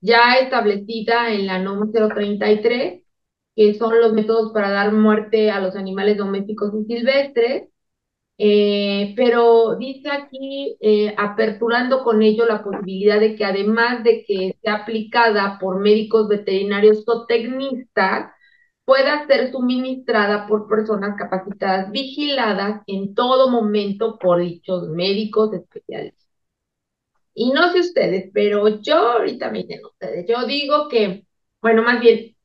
ya 0.00 0.34
establecida 0.36 1.32
en 1.32 1.46
la 1.46 1.58
NOM 1.58 1.92
033, 1.92 3.02
que 3.54 3.74
son 3.74 4.00
los 4.00 4.12
métodos 4.12 4.52
para 4.52 4.70
dar 4.70 4.92
muerte 4.92 5.50
a 5.50 5.60
los 5.60 5.76
animales 5.76 6.16
domésticos 6.18 6.72
y 6.74 6.84
silvestres, 6.84 7.68
eh, 8.38 9.14
pero 9.16 9.76
dice 9.76 10.10
aquí, 10.10 10.76
eh, 10.80 11.14
aperturando 11.16 12.04
con 12.04 12.22
ello 12.22 12.44
la 12.46 12.62
posibilidad 12.62 13.18
de 13.20 13.34
que 13.34 13.44
además 13.44 14.04
de 14.04 14.24
que 14.26 14.56
sea 14.62 14.74
aplicada 14.76 15.58
por 15.58 15.80
médicos 15.80 16.28
veterinarios 16.28 17.04
o 17.06 17.26
tecnistas, 17.26 18.30
pueda 18.86 19.26
ser 19.26 19.52
suministrada 19.52 20.46
por 20.46 20.68
personas 20.68 21.16
capacitadas, 21.18 21.90
vigiladas 21.90 22.82
en 22.86 23.14
todo 23.14 23.50
momento 23.50 24.18
por 24.18 24.40
dichos 24.40 24.88
médicos 24.88 25.52
especialistas. 25.52 26.26
Y 27.34 27.50
no 27.52 27.70
sé 27.72 27.80
ustedes, 27.80 28.30
pero 28.32 28.80
yo 28.80 28.96
ahorita 28.96 29.50
me 29.50 29.64
dicen 29.64 29.84
ustedes, 29.84 30.26
yo 30.28 30.46
digo 30.46 30.88
que, 30.88 31.26
bueno, 31.60 31.82
más 31.82 32.00
bien, 32.00 32.36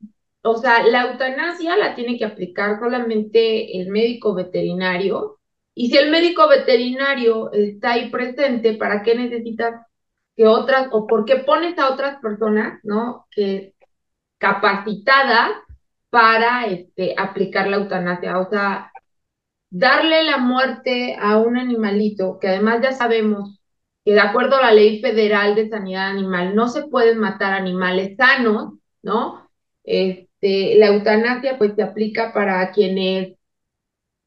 o 0.44 0.58
sea, 0.58 0.86
la 0.86 1.12
eutanasia 1.12 1.78
la 1.78 1.96
tiene 1.96 2.18
que 2.18 2.26
aplicar 2.26 2.80
solamente 2.80 3.80
el 3.80 3.90
médico 3.90 4.34
veterinario. 4.34 5.40
Y 5.76 5.92
si 5.92 5.98
el 5.98 6.12
médico 6.12 6.48
veterinario 6.50 7.52
está 7.54 7.94
ahí 7.94 8.10
presente, 8.10 8.74
¿para 8.74 9.04
qué 9.04 9.16
necesitas 9.16 9.86
que 10.36 10.48
otras, 10.48 10.90
o 10.92 11.08
por 11.08 11.26
qué 11.26 11.38
pones 11.38 11.78
a 11.78 11.94
otras 11.94 12.20
personas, 12.22 12.80
¿no? 12.84 13.28
Que 13.32 13.76
capacitadas 14.40 15.52
para 16.12 16.68
este, 16.68 17.16
aplicar 17.18 17.68
la 17.68 17.78
eutanasia. 17.78 18.40
O 18.40 18.50
sea, 18.52 18.92
darle 19.72 20.24
la 20.26 20.38
muerte 20.38 21.18
a 21.20 21.38
un 21.40 21.58
animalito, 21.58 22.40
que 22.40 22.50
además 22.50 22.82
ya 22.84 22.94
sabemos 22.94 23.60
que 24.06 24.14
de 24.14 24.20
acuerdo 24.22 24.58
a 24.58 24.62
la 24.62 24.74
ley 24.74 25.02
federal 25.02 25.56
de 25.56 25.70
sanidad 25.70 26.10
animal 26.12 26.56
no 26.56 26.68
se 26.70 26.84
pueden 26.88 27.20
matar 27.20 27.54
animales 27.54 28.18
sanos, 28.18 28.76
¿no? 29.04 29.50
Este, 29.84 30.78
la 30.78 30.88
eutanasia 30.88 31.58
pues 31.58 31.74
se 31.76 31.84
aplica 31.84 32.34
para 32.34 32.72
quienes, 32.72 33.36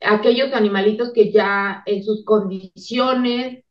aquellos 0.00 0.52
animalitos 0.54 1.12
que 1.12 1.32
ya 1.32 1.82
en 1.86 2.04
sus 2.04 2.24
condiciones 2.24 3.64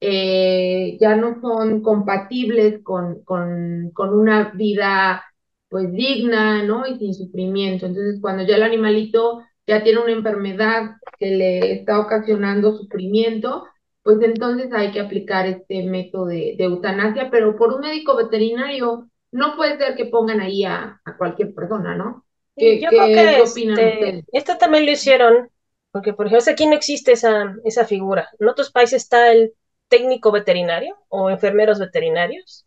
eh, 0.00 0.96
ya 1.00 1.16
no 1.16 1.40
son 1.40 1.82
compatibles 1.82 2.82
con, 2.84 3.22
con, 3.24 3.90
con 3.92 4.18
una 4.18 4.52
vida 4.54 5.24
pues 5.68 5.92
digna, 5.92 6.62
¿no? 6.62 6.86
Y 6.86 6.98
sin 6.98 7.14
sufrimiento. 7.14 7.86
Entonces, 7.86 8.20
cuando 8.20 8.44
ya 8.44 8.56
el 8.56 8.62
animalito 8.62 9.42
ya 9.66 9.82
tiene 9.82 10.00
una 10.00 10.12
enfermedad 10.12 10.96
que 11.18 11.30
le 11.30 11.72
está 11.72 12.00
ocasionando 12.00 12.76
sufrimiento, 12.76 13.66
pues 14.02 14.18
entonces 14.22 14.72
hay 14.72 14.90
que 14.92 15.00
aplicar 15.00 15.46
este 15.46 15.82
método 15.82 16.26
de, 16.26 16.56
eutanasia, 16.58 17.28
pero 17.30 17.56
por 17.56 17.74
un 17.74 17.80
médico 17.80 18.16
veterinario 18.16 19.10
no 19.30 19.56
puede 19.56 19.76
ser 19.76 19.94
que 19.96 20.06
pongan 20.06 20.40
ahí 20.40 20.64
a, 20.64 21.00
cualquier 21.18 21.52
persona, 21.52 21.94
¿no? 21.94 22.24
¿Qué, 22.56 22.80
Yo 22.80 22.88
creo 22.88 23.06
que 23.06 23.42
este, 23.42 24.24
esto 24.32 24.56
también 24.56 24.86
lo 24.86 24.92
hicieron, 24.92 25.50
porque 25.92 26.14
por 26.14 26.26
ejemplo 26.26 26.50
aquí 26.50 26.66
no 26.66 26.74
existe 26.74 27.12
esa, 27.12 27.54
esa 27.64 27.84
figura. 27.84 28.30
En 28.40 28.48
otros 28.48 28.70
países 28.70 29.02
está 29.02 29.30
el 29.30 29.52
técnico 29.88 30.32
veterinario 30.32 30.96
o 31.08 31.28
enfermeros 31.28 31.78
veterinarios, 31.78 32.66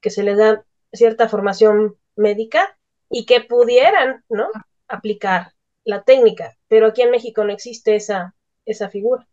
que 0.00 0.08
se 0.08 0.22
les 0.22 0.38
da 0.38 0.64
cierta 0.92 1.28
formación 1.28 1.96
médica 2.18 2.78
y 3.10 3.24
que 3.24 3.40
pudieran, 3.40 4.24
¿no? 4.28 4.48
Aplicar 4.86 5.52
la 5.84 6.02
técnica, 6.02 6.56
pero 6.68 6.88
aquí 6.88 7.02
en 7.02 7.10
México 7.10 7.44
no 7.44 7.52
existe 7.52 7.96
esa, 7.96 8.34
esa 8.66 8.90
figura. 8.90 9.26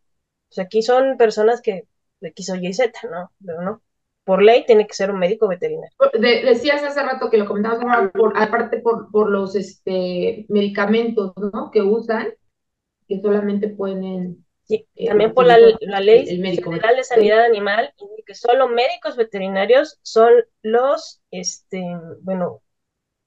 O 0.49 0.53
sea, 0.53 0.65
aquí 0.65 0.81
son 0.81 1.17
personas 1.17 1.61
que 1.61 1.87
de 2.21 2.33
quiso 2.33 2.55
Y 2.55 2.73
Z, 2.73 2.97
¿no? 3.09 3.31
Pero 3.45 3.61
no. 3.61 3.81
Por 4.23 4.41
ley 4.41 4.65
tiene 4.65 4.87
que 4.87 4.93
ser 4.93 5.11
un 5.11 5.19
médico 5.19 5.47
veterinario. 5.47 5.91
decías 6.13 6.81
hace 6.81 7.03
rato 7.03 7.29
que 7.29 7.37
lo 7.37 7.45
comentabas, 7.45 8.11
por, 8.11 8.33
aparte 8.37 8.79
por, 8.79 9.11
por 9.11 9.29
los 9.29 9.55
este, 9.55 10.45
medicamentos, 10.49 11.33
¿no? 11.37 11.69
Que 11.71 11.81
usan, 11.81 12.29
que 13.07 13.19
solamente 13.21 13.67
pueden 13.67 14.45
Sí, 14.67 14.87
eh, 14.95 15.07
también 15.07 15.33
por 15.33 15.45
la, 15.45 15.59
la 15.81 15.99
ley 15.99 16.25
federal 16.25 16.95
de 16.95 17.03
sanidad 17.03 17.45
animal, 17.45 17.93
que 18.25 18.33
solo 18.33 18.67
médicos 18.67 19.15
veterinarios 19.15 19.99
son 20.01 20.33
los, 20.63 21.21
este, 21.29 21.83
bueno, 22.21 22.61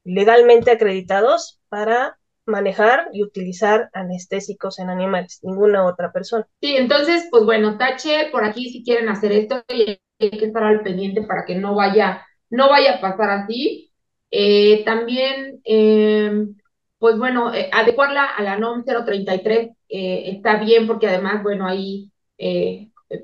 legalmente 0.08 0.70
acreditados 0.70 1.60
para 1.68 2.18
manejar 2.46 3.08
y 3.12 3.22
utilizar 3.22 3.90
anestésicos 3.92 4.78
en 4.78 4.88
animales, 4.88 5.38
ninguna 5.42 5.84
otra 5.84 6.12
persona. 6.12 6.46
Sí, 6.62 6.76
entonces, 6.76 7.28
pues 7.30 7.44
bueno, 7.44 7.76
tache 7.76 8.30
por 8.32 8.44
aquí 8.44 8.70
si 8.70 8.82
quieren 8.82 9.10
hacer 9.10 9.32
esto 9.32 9.62
hay 9.68 10.00
que 10.30 10.46
estar 10.46 10.64
al 10.64 10.80
pendiente 10.80 11.22
para 11.22 11.44
que 11.44 11.54
no 11.54 11.74
vaya, 11.74 12.26
no 12.50 12.70
vaya 12.70 12.96
a 12.96 13.00
pasar 13.00 13.30
así. 13.30 13.92
Eh, 14.30 14.82
también, 14.84 15.60
em, 15.64 16.56
pues 16.98 17.18
bueno, 17.18 17.54
eh, 17.54 17.68
adecuarla 17.72 18.24
a 18.24 18.42
la 18.42 18.58
NOM 18.58 18.84
033 18.84 19.70
eh, 19.88 20.30
está 20.30 20.56
bien 20.56 20.86
porque 20.86 21.06
además, 21.06 21.42
bueno, 21.42 21.66
ahí 21.66 22.10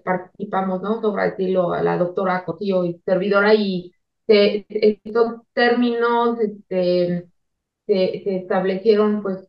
participamos, 0.04 0.82
¿no? 0.82 1.00
Sobre 1.00 1.30
decirlo 1.30 1.72
a 1.72 1.82
la 1.82 1.96
doctora 1.96 2.44
Cotillo 2.44 2.84
y 2.84 3.00
servidora 3.04 3.54
y 3.54 3.93
estos 4.26 5.42
términos 5.52 6.38
este, 6.40 7.28
se, 7.86 8.36
establecieron 8.36 9.22
pues 9.22 9.48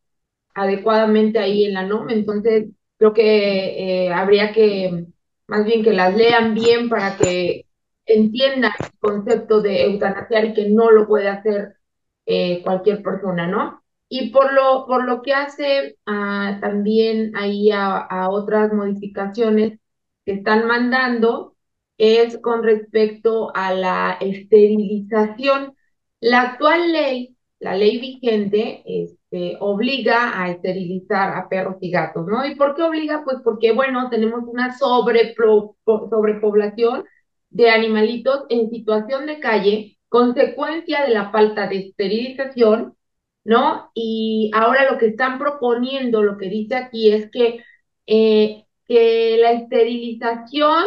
adecuadamente 0.54 1.40
ahí 1.40 1.66
en 1.66 1.74
la 1.76 1.84
NOM, 1.84 2.10
entonces 2.10 2.70
creo 2.98 3.14
que 3.14 4.06
eh, 4.08 4.14
habría 4.14 4.54
que 4.54 5.08
más 5.48 5.66
bien 5.66 5.84
que 5.84 5.94
las 5.94 6.16
lean 6.16 6.54
bien 6.54 6.90
para 6.90 7.18
que 7.18 7.66
entiendan 8.06 8.72
el 8.80 9.00
concepto 9.00 9.62
de 9.62 9.84
eutanasiar 9.86 10.46
y 10.46 10.54
que 10.54 10.70
no 10.70 10.92
lo 10.92 11.08
puede 11.08 11.30
hacer 11.30 11.78
eh, 12.26 12.62
cualquier 12.64 13.04
persona, 13.04 13.48
¿no? 13.48 13.84
Y 14.10 14.30
por 14.32 14.54
lo, 14.54 14.86
por 14.88 15.06
lo 15.06 15.22
que 15.22 15.34
hace 15.34 15.98
ah, 16.06 16.58
también 16.62 17.36
ahí 17.36 17.72
a, 17.72 17.98
a 17.98 18.30
otras 18.30 18.72
modificaciones 18.74 19.80
que 20.26 20.34
están 20.34 20.68
mandando, 20.68 21.55
es 21.98 22.38
con 22.40 22.64
respecto 22.64 23.52
a 23.56 23.74
la 23.74 24.18
esterilización. 24.20 25.76
La 26.20 26.42
actual 26.42 26.92
ley, 26.92 27.36
la 27.60 27.76
ley 27.76 28.00
vigente, 28.00 28.84
este, 28.86 29.58
obliga 29.60 30.42
a 30.42 30.50
esterilizar 30.52 31.38
a 31.38 31.48
perros 31.50 31.78
y 31.82 31.92
gatos, 31.92 32.26
¿no? 32.28 32.46
¿Y 32.46 32.56
por 32.56 32.76
qué 32.76 32.84
obliga? 32.84 33.24
Pues 33.24 33.38
porque, 33.44 33.72
bueno, 33.72 34.10
tenemos 34.10 34.44
una 34.46 34.78
sobrepoblación 34.78 37.06
de 37.50 37.70
animalitos 37.70 38.46
en 38.50 38.70
situación 38.70 39.26
de 39.26 39.40
calle, 39.40 39.98
consecuencia 40.10 41.04
de 41.06 41.14
la 41.14 41.32
falta 41.32 41.68
de 41.68 41.78
esterilización, 41.80 42.96
¿no? 43.44 43.92
Y 43.94 44.52
ahora 44.54 44.92
lo 44.92 44.98
que 44.98 45.08
están 45.08 45.40
proponiendo, 45.40 46.24
lo 46.24 46.38
que 46.38 46.50
dice 46.50 46.76
aquí 46.76 47.12
es 47.12 47.30
que, 47.32 47.64
eh, 48.08 48.66
que 48.88 49.38
la 49.40 49.52
esterilización 49.54 50.86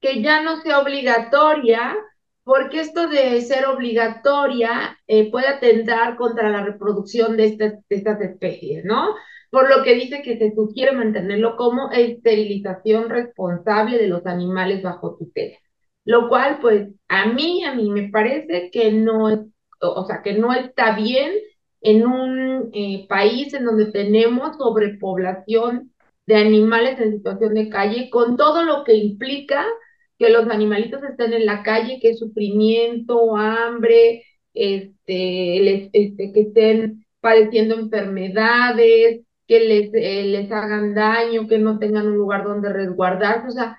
que 0.00 0.22
ya 0.22 0.42
no 0.42 0.60
sea 0.62 0.80
obligatoria, 0.80 1.96
porque 2.44 2.80
esto 2.80 3.08
de 3.08 3.40
ser 3.42 3.66
obligatoria 3.66 4.98
eh, 5.06 5.30
puede 5.30 5.48
atentar 5.48 6.16
contra 6.16 6.50
la 6.50 6.64
reproducción 6.64 7.36
de 7.36 7.46
estas, 7.88 8.20
especies, 8.20 8.84
¿no? 8.84 9.14
Por 9.50 9.68
lo 9.74 9.82
que 9.82 9.94
dice 9.94 10.22
que 10.22 10.38
se 10.38 10.54
sugiere 10.54 10.92
mantenerlo 10.92 11.56
como 11.56 11.90
esterilización 11.90 13.08
responsable 13.08 13.98
de 13.98 14.08
los 14.08 14.24
animales 14.26 14.82
bajo 14.82 15.16
tutela. 15.16 15.56
Lo 16.04 16.28
cual, 16.28 16.58
pues, 16.60 16.88
a 17.08 17.26
mí, 17.26 17.64
a 17.64 17.74
mí 17.74 17.90
me 17.90 18.08
parece 18.10 18.70
que 18.70 18.92
no 18.92 19.50
o 19.80 20.04
sea, 20.04 20.22
que 20.22 20.34
no 20.34 20.52
está 20.52 20.96
bien 20.96 21.32
en 21.80 22.06
un 22.06 22.70
eh, 22.72 23.06
país 23.08 23.54
en 23.54 23.64
donde 23.64 23.92
tenemos 23.92 24.56
sobrepoblación 24.56 25.92
de 26.26 26.36
animales 26.36 26.98
en 27.00 27.12
situación 27.12 27.54
de 27.54 27.68
calle, 27.68 28.10
con 28.10 28.36
todo 28.36 28.64
lo 28.64 28.84
que 28.84 28.94
implica 28.94 29.64
que 30.18 30.30
los 30.30 30.48
animalitos 30.48 31.02
estén 31.04 31.32
en 31.32 31.46
la 31.46 31.62
calle, 31.62 31.98
que 32.00 32.14
sufrimiento, 32.14 33.36
hambre, 33.36 34.24
este, 34.54 35.86
este, 35.92 36.32
que 36.32 36.40
estén 36.40 37.04
padeciendo 37.20 37.76
enfermedades, 37.76 39.22
que 39.46 39.60
les, 39.60 39.90
eh, 39.94 40.24
les 40.24 40.50
hagan 40.52 40.94
daño, 40.94 41.48
que 41.48 41.58
no 41.58 41.78
tengan 41.78 42.06
un 42.08 42.16
lugar 42.16 42.44
donde 42.44 42.72
resguardarse, 42.72 43.48
o 43.48 43.50
sea, 43.50 43.78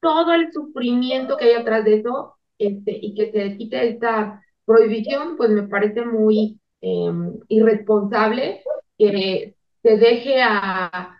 todo 0.00 0.34
el 0.34 0.52
sufrimiento 0.52 1.36
que 1.36 1.46
hay 1.46 1.52
atrás 1.54 1.84
de 1.84 1.96
eso, 1.96 2.36
este, 2.58 2.98
y 3.00 3.14
que 3.14 3.30
se 3.32 3.56
quite 3.56 3.88
esta 3.88 4.42
prohibición, 4.64 5.36
pues 5.36 5.50
me 5.50 5.62
parece 5.68 6.04
muy 6.04 6.60
em, 6.80 7.38
irresponsable 7.48 8.62
que 8.98 9.54
se 9.82 9.96
deje 9.98 10.42
a, 10.42 11.16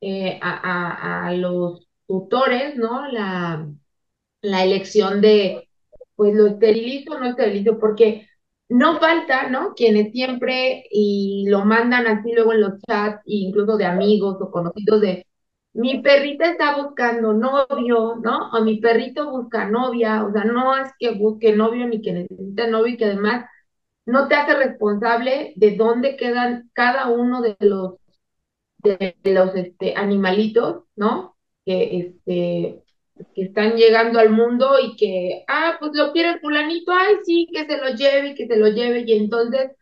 eh, 0.00 0.38
a, 0.42 1.24
a, 1.24 1.26
a 1.28 1.34
los 1.34 1.88
tutores, 2.06 2.76
¿no? 2.76 3.06
La, 3.10 3.68
la 4.42 4.64
elección 4.64 5.20
de, 5.20 5.68
pues 6.16 6.34
lo 6.34 6.46
esterilizo 6.48 7.12
o 7.14 7.18
no 7.18 7.26
esterilizo, 7.26 7.78
porque 7.78 8.28
no 8.68 8.98
falta, 9.00 9.48
¿no? 9.48 9.74
Quienes 9.74 10.12
siempre 10.12 10.84
y 10.90 11.46
lo 11.48 11.64
mandan 11.64 12.06
así 12.06 12.32
luego 12.32 12.52
en 12.52 12.62
los 12.62 12.80
chats, 12.86 13.22
incluso 13.26 13.76
de 13.76 13.86
amigos 13.86 14.36
o 14.40 14.50
conocidos 14.50 15.00
de, 15.00 15.26
mi 15.74 16.02
perrita 16.02 16.50
está 16.50 16.76
buscando 16.82 17.32
novio, 17.32 18.16
¿no? 18.22 18.50
O 18.52 18.62
mi 18.62 18.78
perrito 18.80 19.30
busca 19.30 19.68
novia, 19.70 20.24
o 20.24 20.32
sea, 20.32 20.44
no 20.44 20.76
es 20.76 20.90
que 20.98 21.12
busque 21.12 21.54
novio 21.56 21.86
ni 21.86 22.02
que 22.02 22.12
necesite 22.12 22.68
novio 22.68 22.94
y 22.94 22.96
que 22.98 23.06
además 23.06 23.46
no 24.06 24.28
te 24.28 24.34
hace 24.34 24.54
responsable 24.54 25.52
de 25.56 25.76
dónde 25.76 26.16
quedan 26.16 26.70
cada 26.74 27.08
uno 27.08 27.40
de 27.42 27.56
los 27.60 27.94
de 28.82 29.14
los 29.24 29.54
este, 29.54 29.94
animalitos, 29.96 30.84
¿no? 30.96 31.36
Que 31.64 31.98
este 32.26 32.82
que 33.34 33.42
están 33.42 33.76
llegando 33.76 34.18
al 34.18 34.30
mundo 34.30 34.76
y 34.82 34.96
que, 34.96 35.44
ah, 35.48 35.76
pues 35.78 35.92
lo 35.94 36.12
quiere 36.12 36.38
fulanito, 36.40 36.92
ay, 36.92 37.16
sí, 37.24 37.48
que 37.52 37.66
se 37.66 37.78
lo 37.78 37.90
lleve 37.94 38.34
que 38.34 38.46
se 38.46 38.56
lo 38.56 38.68
lleve. 38.68 39.04
Y 39.06 39.12
entonces, 39.14 39.72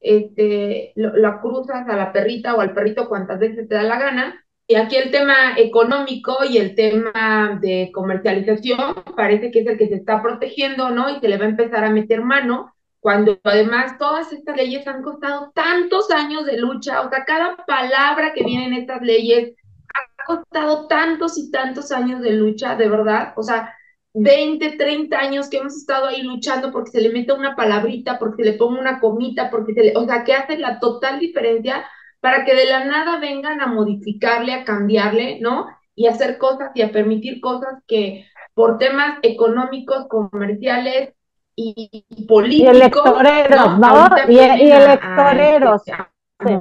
este, 0.00 0.92
lo, 0.96 1.40
cruzas 1.40 1.88
a 1.88 1.96
la 1.96 2.12
perrita 2.12 2.54
o 2.54 2.60
al 2.60 2.74
perrito 2.74 3.08
cuantas 3.08 3.38
veces 3.38 3.68
te 3.68 3.74
da 3.74 3.82
la 3.82 3.98
gana. 3.98 4.44
Y 4.68 4.74
aquí 4.74 4.96
el 4.96 5.10
tema 5.12 5.56
económico 5.56 6.38
y 6.48 6.58
el 6.58 6.74
tema 6.74 7.58
de 7.60 7.90
comercialización 7.94 9.04
parece 9.16 9.50
que 9.50 9.60
es 9.60 9.66
el 9.66 9.78
que 9.78 9.88
se 9.88 9.94
está 9.96 10.22
protegiendo, 10.22 10.90
¿no? 10.90 11.08
Y 11.10 11.20
se 11.20 11.28
le 11.28 11.38
va 11.38 11.44
a 11.44 11.48
empezar 11.48 11.84
a 11.84 11.90
meter 11.90 12.22
mano, 12.22 12.72
cuando 13.06 13.38
además 13.44 13.98
todas 13.98 14.32
estas 14.32 14.56
leyes 14.56 14.86
han 14.88 15.02
costado 15.02 15.52
tantos 15.54 16.10
años 16.10 16.44
de 16.44 16.58
lucha, 16.58 17.02
o 17.02 17.08
sea, 17.08 17.24
cada 17.24 17.56
palabra 17.64 18.32
que 18.34 18.42
viene 18.42 18.66
en 18.66 18.72
estas 18.72 19.00
leyes 19.02 19.54
ha 19.96 20.24
costado 20.24 20.86
tantos 20.86 21.38
y 21.38 21.50
tantos 21.50 21.92
años 21.92 22.20
de 22.20 22.32
lucha, 22.32 22.76
de 22.76 22.88
verdad, 22.88 23.32
o 23.36 23.42
sea, 23.42 23.74
20, 24.18 24.76
30 24.78 25.18
años 25.18 25.50
que 25.50 25.58
hemos 25.58 25.76
estado 25.76 26.06
ahí 26.06 26.22
luchando 26.22 26.72
porque 26.72 26.90
se 26.90 27.02
le 27.02 27.10
meta 27.10 27.34
una 27.34 27.54
palabrita, 27.54 28.18
porque 28.18 28.42
se 28.42 28.50
le 28.50 28.56
ponga 28.56 28.80
una 28.80 28.98
comita, 28.98 29.50
porque 29.50 29.74
se 29.74 29.82
le, 29.84 29.96
o 29.96 30.06
sea, 30.06 30.24
que 30.24 30.32
hace 30.32 30.56
la 30.56 30.80
total 30.80 31.20
diferencia 31.20 31.84
para 32.20 32.44
que 32.46 32.54
de 32.54 32.64
la 32.64 32.84
nada 32.84 33.18
vengan 33.18 33.60
a 33.60 33.66
modificarle, 33.66 34.54
a 34.54 34.64
cambiarle, 34.64 35.38
¿no? 35.40 35.66
Y 35.94 36.06
hacer 36.06 36.38
cosas 36.38 36.70
y 36.74 36.80
a 36.80 36.92
permitir 36.92 37.40
cosas 37.40 37.82
que 37.86 38.26
por 38.54 38.78
temas 38.78 39.18
económicos, 39.22 40.06
comerciales 40.08 41.12
y, 41.54 42.06
políticos. 42.26 42.72
Y 42.72 42.76
electoreros, 42.76 43.78
¿no? 43.78 44.08
Y, 44.28 44.38
electoreros. 44.38 45.82
sí. 45.84 46.54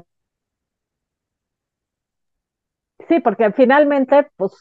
Sí, 3.08 3.20
porque 3.20 3.52
finalmente, 3.52 4.28
pues, 4.38 4.54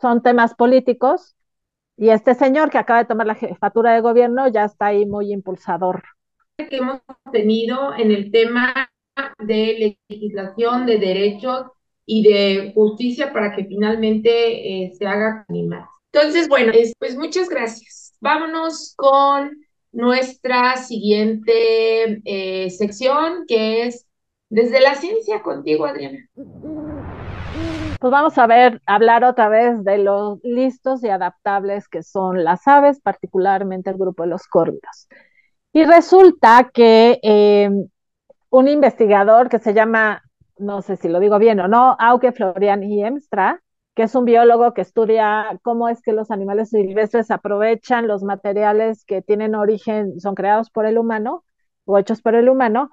son 0.00 0.22
temas 0.22 0.54
políticos 0.54 1.36
y 1.96 2.10
este 2.10 2.34
señor 2.34 2.70
que 2.70 2.78
acaba 2.78 3.00
de 3.00 3.06
tomar 3.06 3.26
la 3.26 3.34
jefatura 3.34 3.92
de 3.92 4.00
gobierno 4.00 4.46
ya 4.48 4.64
está 4.64 4.86
ahí 4.86 5.04
muy 5.04 5.32
impulsador. 5.32 6.04
Que 6.56 6.76
hemos 6.76 7.00
tenido 7.32 7.94
en 7.96 8.12
el 8.12 8.30
tema 8.30 8.88
de 9.38 9.96
legislación, 10.08 10.86
de 10.86 10.98
derechos 10.98 11.66
y 12.06 12.22
de 12.22 12.72
justicia 12.74 13.32
para 13.32 13.54
que 13.54 13.64
finalmente 13.64 14.30
eh, 14.84 14.92
se 14.96 15.06
haga 15.06 15.44
animal. 15.48 15.84
Entonces, 16.12 16.48
bueno, 16.48 16.72
pues 16.98 17.16
muchas 17.16 17.48
gracias. 17.48 18.14
Vámonos 18.20 18.94
con 18.96 19.50
nuestra 19.92 20.76
siguiente 20.76 22.22
eh, 22.24 22.70
sección, 22.70 23.44
que 23.46 23.86
es 23.86 24.06
Desde 24.48 24.80
la 24.80 24.94
Ciencia 24.94 25.42
contigo, 25.42 25.84
Adriana. 25.84 26.28
Pues 27.98 28.12
vamos 28.12 28.38
a 28.38 28.46
ver, 28.46 28.80
hablar 28.86 29.24
otra 29.24 29.48
vez 29.48 29.82
de 29.82 29.98
los 29.98 30.38
listos 30.44 31.02
y 31.02 31.08
adaptables 31.08 31.88
que 31.88 32.04
son 32.04 32.44
las 32.44 32.66
aves, 32.68 33.00
particularmente 33.00 33.90
el 33.90 33.96
grupo 33.96 34.22
de 34.22 34.28
los 34.28 34.46
córvidos. 34.46 35.08
Y 35.72 35.84
resulta 35.84 36.70
que 36.72 37.18
em, 37.22 37.88
un 38.50 38.68
investigador 38.68 39.48
que 39.48 39.58
se 39.58 39.74
llama, 39.74 40.22
no 40.58 40.80
sé 40.82 40.96
si 40.96 41.08
lo 41.08 41.18
digo 41.20 41.38
bien 41.38 41.58
o 41.60 41.66
no, 41.66 41.96
Auke 41.98 42.32
Florian 42.32 42.82
Hiemstra, 42.82 43.62
que 43.96 44.04
es 44.04 44.14
un 44.14 44.24
biólogo 44.24 44.74
que 44.74 44.82
estudia 44.82 45.58
cómo 45.62 45.88
es 45.88 46.00
que 46.00 46.12
los 46.12 46.30
animales 46.30 46.70
silvestres 46.70 47.32
aprovechan 47.32 48.06
los 48.06 48.22
materiales 48.22 49.04
que 49.04 49.22
tienen 49.22 49.56
origen, 49.56 50.20
son 50.20 50.36
creados 50.36 50.70
por 50.70 50.86
el 50.86 50.98
humano 50.98 51.44
o 51.84 51.98
hechos 51.98 52.22
por 52.22 52.36
el 52.36 52.48
humano, 52.48 52.90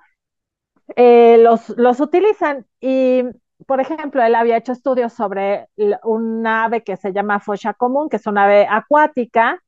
eh, 0.96 1.38
los, 1.40 1.70
los 1.78 2.00
utilizan 2.00 2.66
y 2.80 3.24
por 3.68 3.80
ejemplo, 3.80 4.22
él 4.24 4.36
había 4.36 4.58
hecho 4.58 4.72
estudios 4.72 5.14
sobre 5.14 5.68
un 6.04 6.46
ave 6.46 6.84
que 6.84 6.98
se 6.98 7.14
llama 7.14 7.40
focha 7.40 7.74
común, 7.74 8.10
que 8.10 8.18
es 8.18 8.28
una 8.28 8.46
ave 8.46 8.68
acuática 8.70 9.62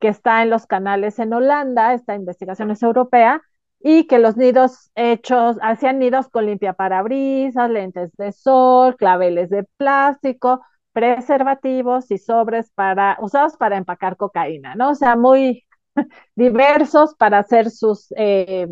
que 0.00 0.08
está 0.08 0.42
en 0.42 0.50
los 0.50 0.66
canales 0.66 1.18
en 1.18 1.32
Holanda, 1.32 1.94
esta 1.94 2.14
investigación 2.14 2.70
es 2.70 2.82
europea, 2.82 3.42
y 3.80 4.06
que 4.06 4.18
los 4.18 4.36
nidos 4.36 4.90
hechos, 4.94 5.56
hacían 5.62 5.98
nidos 5.98 6.28
con 6.28 6.46
limpia 6.46 6.72
parabrisas, 6.72 7.70
lentes 7.70 8.10
de 8.16 8.32
sol, 8.32 8.96
claveles 8.96 9.50
de 9.50 9.64
plástico, 9.76 10.62
preservativos 10.92 12.10
y 12.10 12.18
sobres 12.18 12.72
para, 12.72 13.18
usados 13.20 13.56
para 13.56 13.76
empacar 13.76 14.16
cocaína, 14.16 14.74
¿no? 14.74 14.90
O 14.90 14.94
sea, 14.94 15.16
muy 15.16 15.64
diversos 16.34 17.14
para 17.14 17.38
hacer 17.38 17.70
sus, 17.70 18.12
eh, 18.16 18.68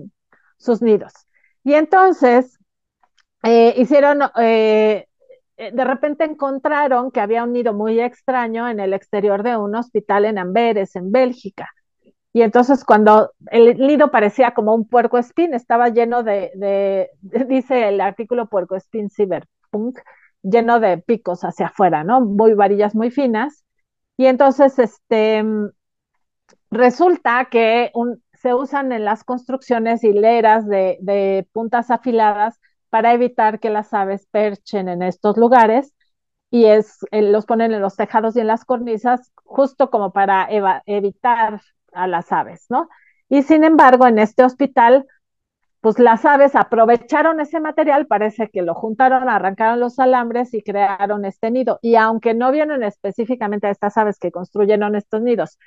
sus 0.59 0.83
nidos. 0.83 1.13
Y 1.63 1.75
entonces, 1.75 2.56
eh, 3.43 3.75
hicieron, 3.77 4.21
eh, 4.39 5.07
eh, 5.57 5.71
de 5.73 5.85
repente 5.85 6.25
encontraron 6.25 7.11
que 7.11 7.21
había 7.21 7.45
un 7.45 7.53
nido 7.53 7.73
muy 7.75 8.01
extraño 8.01 8.69
en 8.69 8.81
el 8.81 8.93
exterior 8.93 9.43
de 9.43 9.57
un 9.57 9.75
hospital 9.75 10.25
en 10.25 10.39
Amberes, 10.39 10.97
en 10.97 11.13
Bélgica. 11.13 11.71
Y 12.33 12.43
entonces 12.43 12.85
cuando 12.85 13.33
el 13.51 13.79
nido 13.79 14.11
parecía 14.11 14.53
como 14.53 14.75
un 14.75 14.87
puerco 14.89 15.19
espín, 15.19 15.55
estaba 15.55 15.89
lleno 15.89 16.23
de, 16.23 17.11
dice 17.49 17.89
el 17.89 18.01
artículo 18.01 18.49
puerco 18.49 18.77
espín 18.77 19.11
cyberpunk, 19.11 19.99
lleno 20.43 20.81
de 20.81 20.99
picos 20.99 21.43
hacia 21.45 21.67
afuera, 21.69 22.05
¿no? 22.05 22.21
Muy 22.21 22.55
varillas 22.55 22.95
muy 22.95 23.11
finas. 23.11 23.65
Y 24.19 24.27
entonces, 24.27 24.79
este, 24.79 25.45
resulta 26.71 27.47
que 27.51 27.93
se 28.35 28.55
usan 28.55 28.93
en 28.93 29.05
las 29.05 29.25
construcciones 29.25 30.05
hileras 30.05 30.67
de, 30.67 30.99
de 31.01 31.49
puntas 31.53 31.91
afiladas 31.91 32.61
para 32.97 33.13
evitar 33.13 33.61
que 33.61 33.69
las 33.69 33.93
aves 33.93 34.27
perchen 34.31 34.89
en 34.89 35.03
estos 35.03 35.37
lugares 35.37 35.93
y 36.51 36.65
es, 36.65 37.01
eh, 37.11 37.21
los 37.21 37.45
ponen 37.45 37.75
en 37.75 37.83
los 37.83 37.95
tejados 37.95 38.35
y 38.37 38.41
en 38.41 38.47
las 38.47 38.65
cornisas 38.65 39.33
justo 39.45 39.91
como 39.91 40.15
para 40.15 40.49
evitar 40.87 41.61
a 41.93 42.07
las 42.07 42.33
aves, 42.33 42.65
¿no? 42.71 42.89
Y 43.29 43.43
sin 43.43 43.65
embargo, 43.65 44.07
en 44.07 44.19
este 44.19 44.45
hospital, 44.45 45.07
pues 45.83 45.99
las 45.99 46.25
aves 46.25 46.57
aprovecharon 46.57 47.39
ese 47.39 47.61
material, 47.61 48.07
parece 48.07 48.49
que 48.49 48.63
lo 48.63 48.75
juntaron, 48.75 49.29
arrancaron 49.29 49.79
los 49.79 49.99
alambres 49.99 50.55
y 50.55 50.63
crearon 50.63 51.27
este 51.27 51.51
nido. 51.51 51.79
Y 51.83 51.97
aunque 51.97 52.33
no 52.33 52.51
vieron 52.51 52.83
específicamente 52.83 53.67
a 53.67 53.73
estas 53.73 53.99
aves 53.99 54.19
que 54.19 54.33
construyeron 54.33 54.97
estos 54.97 55.21
nidos, 55.21 55.59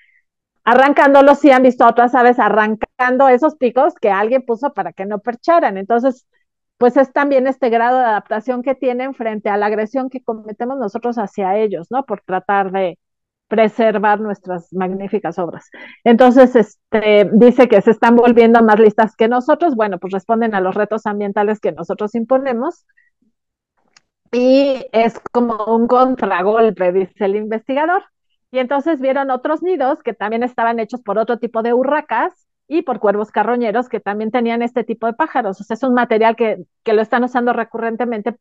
arrancándolos, 0.63 1.37
sí 1.37 1.51
han 1.51 1.61
visto 1.61 1.83
a 1.83 1.91
otras 1.91 2.15
aves 2.15 2.39
arrancando 2.39 3.29
esos 3.29 3.55
picos 3.55 3.93
que 4.01 4.09
alguien 4.09 4.41
puso 4.43 4.73
para 4.73 4.93
que 4.93 5.05
no 5.05 5.19
percharan. 5.19 5.77
Entonces, 5.77 6.25
pues 6.79 6.95
es 6.97 7.11
también 7.11 7.45
este 7.45 7.69
grado 7.69 7.99
de 7.99 8.05
adaptación 8.05 8.63
que 8.63 8.73
tienen 8.73 9.13
frente 9.13 9.49
a 9.49 9.57
la 9.57 9.65
agresión 9.67 10.09
que 10.09 10.23
cometemos 10.23 10.77
nosotros 10.79 11.17
hacia 11.17 11.57
ellos, 11.57 11.87
¿no? 11.91 12.05
Por 12.05 12.21
tratar 12.21 12.71
de 12.71 12.97
preservar 13.49 14.21
nuestras 14.21 14.71
magníficas 14.73 15.39
obras. 15.39 15.69
Entonces, 16.05 16.55
este, 16.55 17.29
dice 17.33 17.67
que 17.67 17.81
se 17.81 17.91
están 17.91 18.15
volviendo 18.15 18.63
más 18.63 18.79
listas 18.79 19.15
que 19.17 19.27
nosotros. 19.27 19.75
Bueno, 19.75 19.99
pues 19.99 20.13
responden 20.13 20.55
a 20.55 20.61
los 20.61 20.73
retos 20.73 21.05
ambientales 21.05 21.59
que 21.59 21.73
nosotros 21.73 22.15
imponemos. 22.15 22.85
Y 24.31 24.85
es 24.93 25.19
como 25.33 25.65
un 25.65 25.87
contragolpe, 25.87 26.93
dice 26.93 27.25
el 27.25 27.35
investigador. 27.35 28.03
Y 28.51 28.59
entonces 28.59 29.01
vieron 29.01 29.31
otros 29.31 29.61
nidos 29.63 30.01
que 30.01 30.13
también 30.13 30.43
estaban 30.43 30.79
hechos 30.79 31.01
por 31.01 31.17
otro 31.17 31.39
tipo 31.39 31.61
de 31.61 31.73
urracas 31.73 32.48
y 32.69 32.83
por 32.83 32.99
cuervos 32.99 33.31
carroñeros 33.31 33.89
que 33.89 33.99
también 33.99 34.31
tenían 34.31 34.61
este 34.61 34.83
tipo 34.85 35.07
de 35.07 35.13
pájaros. 35.13 35.59
O 35.59 35.63
sea, 35.63 35.73
es 35.73 35.83
un 35.83 35.95
material 35.95 36.35
que, 36.35 36.63
que 36.83 36.93
lo 36.93 37.01
están 37.01 37.23
usando 37.23 37.51
recurrentemente 37.51 38.37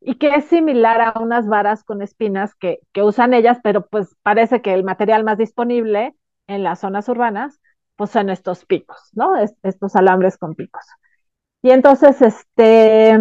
y 0.00 0.16
que 0.16 0.34
es 0.34 0.46
similar 0.46 1.00
a 1.00 1.20
unas 1.20 1.46
varas 1.46 1.84
con 1.84 2.00
espinas 2.02 2.54
que, 2.54 2.80
que, 2.92 3.02
usan 3.02 3.34
ellas, 3.34 3.58
pero 3.62 3.86
pues 3.86 4.16
parece 4.22 4.62
que 4.62 4.72
el 4.72 4.82
material 4.82 5.24
más 5.24 5.36
disponible 5.38 6.14
en 6.46 6.62
las 6.62 6.80
zonas 6.80 7.08
urbanas, 7.08 7.60
pues 7.96 8.10
son 8.10 8.30
estos 8.30 8.64
picos, 8.64 9.10
¿no? 9.12 9.32
estos 9.62 9.94
alambres 9.94 10.38
con 10.38 10.54
picos. 10.54 10.84
Y 11.62 11.70
entonces, 11.70 12.22
este, 12.22 13.18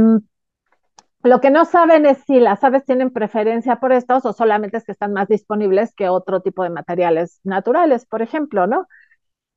lo 1.24 1.42
que 1.42 1.50
no 1.50 1.66
saben 1.66 2.06
es 2.06 2.20
si 2.26 2.40
las 2.40 2.64
aves 2.64 2.86
tienen 2.86 3.12
preferencia 3.12 3.78
por 3.78 3.92
estos 3.92 4.26
o 4.26 4.32
solamente 4.32 4.78
es 4.78 4.86
que 4.86 4.92
están 4.92 5.12
más 5.12 5.28
disponibles 5.28 5.94
que 5.96 6.08
otro 6.08 6.42
tipo 6.42 6.64
de 6.64 6.70
materiales 6.70 7.42
naturales, 7.44 8.06
por 8.06 8.22
ejemplo, 8.22 8.68
¿no? 8.68 8.88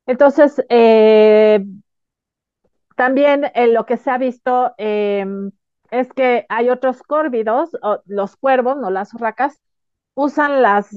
Entonces, 0.09 0.61
eh, 0.71 1.61
también 2.97 3.51
en 3.55 3.75
lo 3.75 3.87
que 3.87 3.97
se 3.97 4.11
ha 4.11 4.19
visto 4.19 4.75
em, 4.79 5.53
es 5.91 6.13
que 6.13 6.47
hay 6.49 6.69
otros 6.71 7.03
córvidos, 7.03 7.71
los 8.07 8.37
cuervos, 8.37 8.77
no 8.77 8.91
las 8.91 9.15
urracas, 9.15 9.61
usan 10.15 10.63
las 10.63 10.89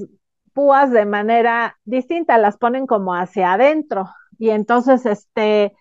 púas 0.52 0.90
de 0.90 1.06
manera 1.06 1.78
distinta, 1.84 2.38
las 2.38 2.58
ponen 2.58 2.86
como 2.86 3.14
hacia 3.14 3.52
adentro 3.54 4.06
y 4.38 4.50
entonces, 4.50 5.06
este, 5.06 5.74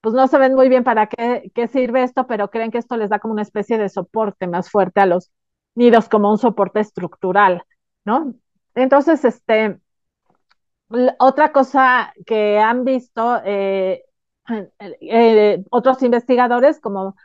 pues 0.00 0.14
no 0.14 0.28
saben 0.28 0.54
muy 0.54 0.68
bien 0.68 0.84
para 0.84 1.08
qué, 1.08 1.52
qué 1.54 1.68
sirve 1.68 2.02
esto, 2.04 2.26
pero 2.26 2.50
creen 2.50 2.70
que 2.72 2.78
esto 2.78 2.96
les 2.96 3.10
da 3.10 3.18
como 3.20 3.34
una 3.34 3.42
especie 3.42 3.78
de 3.78 3.88
soporte 3.90 4.46
más 4.48 4.70
fuerte 4.70 5.00
a 5.00 5.06
los 5.06 5.30
nidos, 5.74 6.08
como 6.08 6.30
un 6.30 6.38
soporte 6.38 6.80
estructural, 6.80 7.62
¿no? 8.04 8.34
Entonces, 8.74 9.24
este, 9.24 9.80
otra 11.18 11.52
cosa 11.52 12.12
que 12.26 12.58
han 12.58 12.84
visto 12.84 13.40
eh, 13.44 14.04
eh, 14.78 15.64
otros 15.70 16.02
investigadores 16.02 16.80
como 16.80 17.16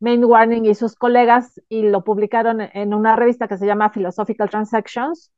Main 0.00 0.24
Warning 0.24 0.66
y 0.66 0.74
sus 0.74 0.94
colegas 0.96 1.60
y 1.68 1.82
lo 1.82 2.04
publicaron 2.04 2.60
en 2.60 2.94
una 2.94 3.16
revista 3.16 3.48
que 3.48 3.58
se 3.58 3.66
llama 3.66 3.90
Philosophical 3.90 4.50
Transactions, 4.50 5.32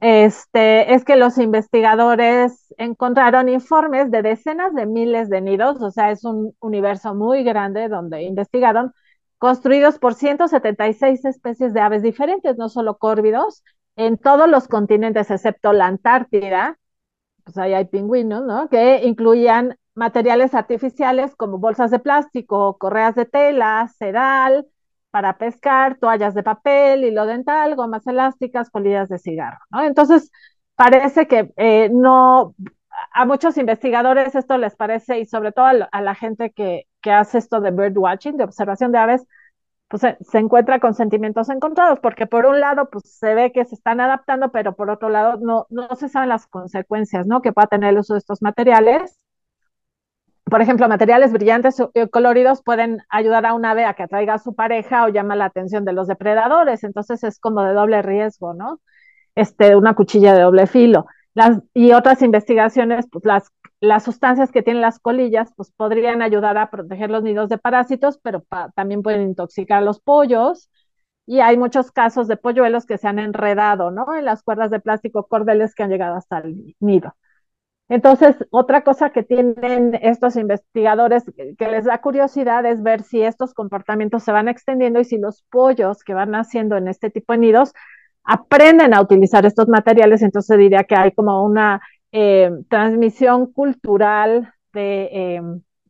este, 0.00 0.94
es 0.94 1.04
que 1.04 1.16
los 1.16 1.38
investigadores 1.38 2.74
encontraron 2.78 3.48
informes 3.48 4.10
de 4.10 4.22
decenas 4.22 4.74
de 4.74 4.86
miles 4.86 5.28
de 5.28 5.40
nidos, 5.40 5.80
o 5.82 5.90
sea, 5.90 6.10
es 6.10 6.24
un 6.24 6.56
universo 6.60 7.14
muy 7.14 7.44
grande 7.44 7.88
donde 7.88 8.22
investigaron, 8.22 8.92
construidos 9.38 9.98
por 9.98 10.14
176 10.14 11.24
especies 11.24 11.74
de 11.74 11.80
aves 11.80 12.02
diferentes, 12.02 12.56
no 12.56 12.68
solo 12.68 12.96
córvidos, 12.98 13.62
en 13.96 14.16
todos 14.18 14.48
los 14.48 14.68
continentes 14.68 15.30
excepto 15.30 15.72
la 15.72 15.86
Antártida, 15.86 16.78
pues 17.44 17.58
ahí 17.58 17.74
hay 17.74 17.86
pingüinos, 17.86 18.44
¿no? 18.44 18.68
Que 18.68 19.04
incluían 19.04 19.76
materiales 19.94 20.54
artificiales 20.54 21.36
como 21.36 21.58
bolsas 21.58 21.90
de 21.90 21.98
plástico, 21.98 22.78
correas 22.78 23.14
de 23.14 23.26
tela, 23.26 23.88
sedal 23.98 24.66
para 25.10 25.36
pescar, 25.36 25.98
toallas 25.98 26.34
de 26.34 26.42
papel, 26.42 27.04
hilo 27.04 27.26
dental, 27.26 27.76
gomas 27.76 28.06
elásticas, 28.06 28.70
colillas 28.70 29.08
de 29.10 29.18
cigarro, 29.18 29.58
¿no? 29.70 29.82
Entonces, 29.82 30.30
parece 30.74 31.26
que 31.26 31.52
eh, 31.56 31.90
no, 31.92 32.54
a 33.12 33.24
muchos 33.26 33.58
investigadores 33.58 34.34
esto 34.34 34.56
les 34.58 34.74
parece, 34.74 35.20
y 35.20 35.26
sobre 35.26 35.52
todo 35.52 35.66
a, 35.66 36.00
la 36.00 36.14
gente 36.14 36.50
que, 36.52 36.86
que 37.02 37.12
hace 37.12 37.38
esto 37.38 37.60
de 37.60 37.70
bird 37.72 37.96
watching, 37.98 38.38
de 38.38 38.44
observación 38.44 38.92
de 38.92 38.98
aves, 38.98 39.26
pues 39.92 40.16
se, 40.22 40.38
encuentra 40.38 40.80
con 40.80 40.94
sentimientos 40.94 41.50
encontrados, 41.50 42.00
porque 42.00 42.26
por 42.26 42.46
un 42.46 42.60
lado, 42.60 42.88
pues 42.90 43.04
se 43.18 43.34
ve 43.34 43.52
que 43.52 43.66
se 43.66 43.74
están 43.74 44.00
adaptando, 44.00 44.50
pero 44.50 44.74
por 44.74 44.88
otro 44.88 45.10
lado, 45.10 45.38
no, 45.38 45.66
no 45.68 45.94
se 45.96 46.08
saben 46.08 46.30
las 46.30 46.46
consecuencias, 46.46 47.26
¿no? 47.26 47.42
Que 47.42 47.52
pueda 47.52 47.66
tener 47.66 47.90
el 47.90 47.98
uso 47.98 48.14
de 48.14 48.20
estos 48.20 48.40
materiales. 48.40 49.18
Por 50.44 50.62
ejemplo, 50.62 50.88
materiales 50.88 51.30
brillantes 51.30 51.76
y 51.92 52.08
coloridos 52.08 52.62
pueden 52.62 53.02
ayudar 53.10 53.44
a 53.44 53.52
un 53.52 53.66
ave 53.66 53.84
a 53.84 53.92
que 53.92 54.04
atraiga 54.04 54.34
a 54.34 54.38
su 54.38 54.54
pareja 54.54 55.04
o 55.04 55.08
llama 55.08 55.36
la 55.36 55.44
atención 55.44 55.84
de 55.84 55.92
los 55.92 56.08
depredadores, 56.08 56.84
entonces 56.84 57.22
es 57.22 57.38
como 57.38 57.62
de 57.62 57.74
doble 57.74 58.00
riesgo, 58.00 58.54
¿no? 58.54 58.80
Este, 59.34 59.76
una 59.76 59.94
cuchilla 59.94 60.32
de 60.34 60.40
doble 60.40 60.66
filo. 60.66 61.04
Las, 61.34 61.58
y 61.74 61.92
otras 61.92 62.22
investigaciones, 62.22 63.06
pues 63.12 63.26
las 63.26 63.50
las 63.82 64.04
sustancias 64.04 64.52
que 64.52 64.62
tienen 64.62 64.80
las 64.80 65.00
colillas 65.00 65.52
pues 65.56 65.72
podrían 65.72 66.22
ayudar 66.22 66.56
a 66.56 66.70
proteger 66.70 67.10
los 67.10 67.24
nidos 67.24 67.48
de 67.48 67.58
parásitos, 67.58 68.16
pero 68.22 68.44
también 68.76 69.02
pueden 69.02 69.22
intoxicar 69.22 69.78
a 69.78 69.84
los 69.84 70.00
pollos. 70.00 70.70
Y 71.26 71.40
hay 71.40 71.56
muchos 71.56 71.90
casos 71.90 72.28
de 72.28 72.36
polluelos 72.36 72.86
que 72.86 72.96
se 72.96 73.08
han 73.08 73.18
enredado, 73.18 73.90
¿no? 73.90 74.14
En 74.16 74.24
las 74.24 74.44
cuerdas 74.44 74.70
de 74.70 74.78
plástico 74.78 75.26
cordeles 75.26 75.74
que 75.74 75.82
han 75.82 75.90
llegado 75.90 76.14
hasta 76.14 76.38
el 76.38 76.76
nido. 76.78 77.16
Entonces, 77.88 78.36
otra 78.50 78.84
cosa 78.84 79.10
que 79.10 79.24
tienen 79.24 79.98
estos 80.00 80.36
investigadores 80.36 81.24
que 81.34 81.68
les 81.68 81.84
da 81.84 82.00
curiosidad 82.00 82.64
es 82.64 82.84
ver 82.84 83.02
si 83.02 83.22
estos 83.22 83.52
comportamientos 83.52 84.22
se 84.22 84.30
van 84.30 84.46
extendiendo 84.46 85.00
y 85.00 85.04
si 85.04 85.18
los 85.18 85.42
pollos 85.50 86.04
que 86.04 86.14
van 86.14 86.30
naciendo 86.30 86.76
en 86.76 86.86
este 86.86 87.10
tipo 87.10 87.32
de 87.32 87.40
nidos 87.40 87.72
aprenden 88.22 88.94
a 88.94 89.00
utilizar 89.00 89.44
estos 89.44 89.66
materiales. 89.66 90.22
Entonces 90.22 90.56
diría 90.56 90.84
que 90.84 90.94
hay 90.94 91.10
como 91.12 91.44
una 91.44 91.82
eh, 92.12 92.50
transmisión 92.68 93.52
cultural 93.52 94.52
de 94.72 95.08
eh, 95.12 95.42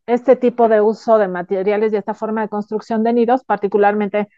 este 0.06 0.36
tipo 0.36 0.68
de 0.68 0.80
uso 0.80 1.18
de 1.18 1.28
materiales 1.28 1.92
y 1.92 1.96
esta 1.96 2.14
forma 2.14 2.42
de 2.42 2.48
construcción 2.48 3.02
de 3.02 3.12
nidos, 3.12 3.44
particularmente, 3.44 4.28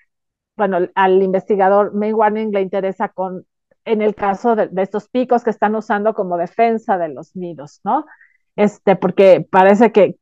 bueno, 0.56 0.78
al 0.94 1.22
investigador 1.22 1.94
May 1.94 2.12
Warning 2.12 2.52
le 2.52 2.62
interesa 2.62 3.08
con, 3.08 3.46
en 3.84 4.02
el 4.02 4.14
caso 4.14 4.56
de, 4.56 4.70
estos 4.76 5.08
picos 5.08 5.44
que 5.44 5.50
están 5.50 5.74
usando 5.74 6.14
como 6.14 6.36
defensa 6.36 6.98
de 6.98 7.08
los 7.08 7.36
nidos, 7.36 7.80
¿no? 7.84 8.06
Este, 8.56 8.96
porque 8.96 9.46
parece 9.50 9.90
que, 9.92 10.16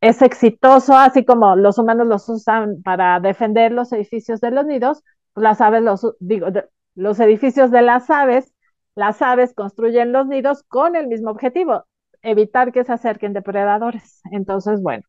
es, 0.00 0.22
exitoso, 0.22 0.96
así 0.96 1.24
como 1.24 1.56
los 1.56 1.78
humanos 1.78 2.06
los 2.06 2.28
usan 2.28 2.82
para 2.82 3.18
defender 3.20 3.72
los 3.72 3.92
edificios 3.92 4.40
de 4.40 4.50
los 4.50 4.66
nidos, 4.66 5.02
las 5.34 5.60
aves 5.60 5.82
los, 5.82 6.14
digo, 6.20 6.48
los 6.94 7.18
edificios 7.20 7.70
de 7.70 7.82
las 7.82 8.10
aves 8.10 8.52
las 8.98 9.22
aves 9.22 9.54
construyen 9.54 10.10
los 10.10 10.26
nidos 10.26 10.64
con 10.64 10.96
el 10.96 11.06
mismo 11.06 11.30
objetivo, 11.30 11.84
evitar 12.20 12.72
que 12.72 12.82
se 12.82 12.92
acerquen 12.92 13.32
depredadores. 13.32 14.20
Entonces, 14.32 14.82
bueno, 14.82 15.04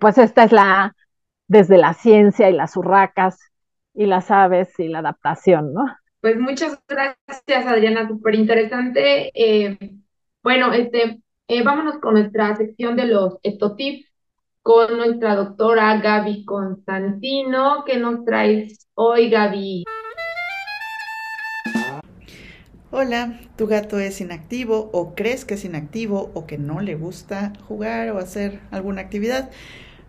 pues 0.00 0.16
esta 0.16 0.44
es 0.44 0.52
la, 0.52 0.96
desde 1.46 1.76
la 1.76 1.92
ciencia 1.92 2.48
y 2.48 2.54
las 2.54 2.74
urracas 2.74 3.38
y 3.92 4.06
las 4.06 4.30
aves 4.30 4.78
y 4.80 4.88
la 4.88 5.00
adaptación, 5.00 5.74
¿no? 5.74 5.84
Pues 6.22 6.38
muchas 6.38 6.78
gracias, 6.88 7.66
Adriana, 7.66 8.08
súper 8.08 8.34
interesante. 8.34 9.30
Eh, 9.34 9.78
bueno, 10.42 10.72
este, 10.72 11.20
eh, 11.48 11.62
vámonos 11.62 11.98
con 11.98 12.14
nuestra 12.14 12.56
sección 12.56 12.96
de 12.96 13.08
los 13.08 13.36
etotips 13.42 14.10
con 14.62 14.96
nuestra 14.96 15.34
doctora 15.34 15.98
Gaby 15.98 16.46
Constantino. 16.46 17.84
¿Qué 17.84 17.98
nos 17.98 18.24
traes 18.24 18.88
hoy, 18.94 19.28
Gaby? 19.28 19.84
Hola, 22.94 23.40
tu 23.56 23.68
gato 23.68 23.98
es 23.98 24.20
inactivo 24.20 24.90
o 24.92 25.14
crees 25.14 25.46
que 25.46 25.54
es 25.54 25.64
inactivo 25.64 26.30
o 26.34 26.46
que 26.46 26.58
no 26.58 26.82
le 26.82 26.94
gusta 26.94 27.54
jugar 27.66 28.10
o 28.10 28.18
hacer 28.18 28.60
alguna 28.70 29.00
actividad. 29.00 29.48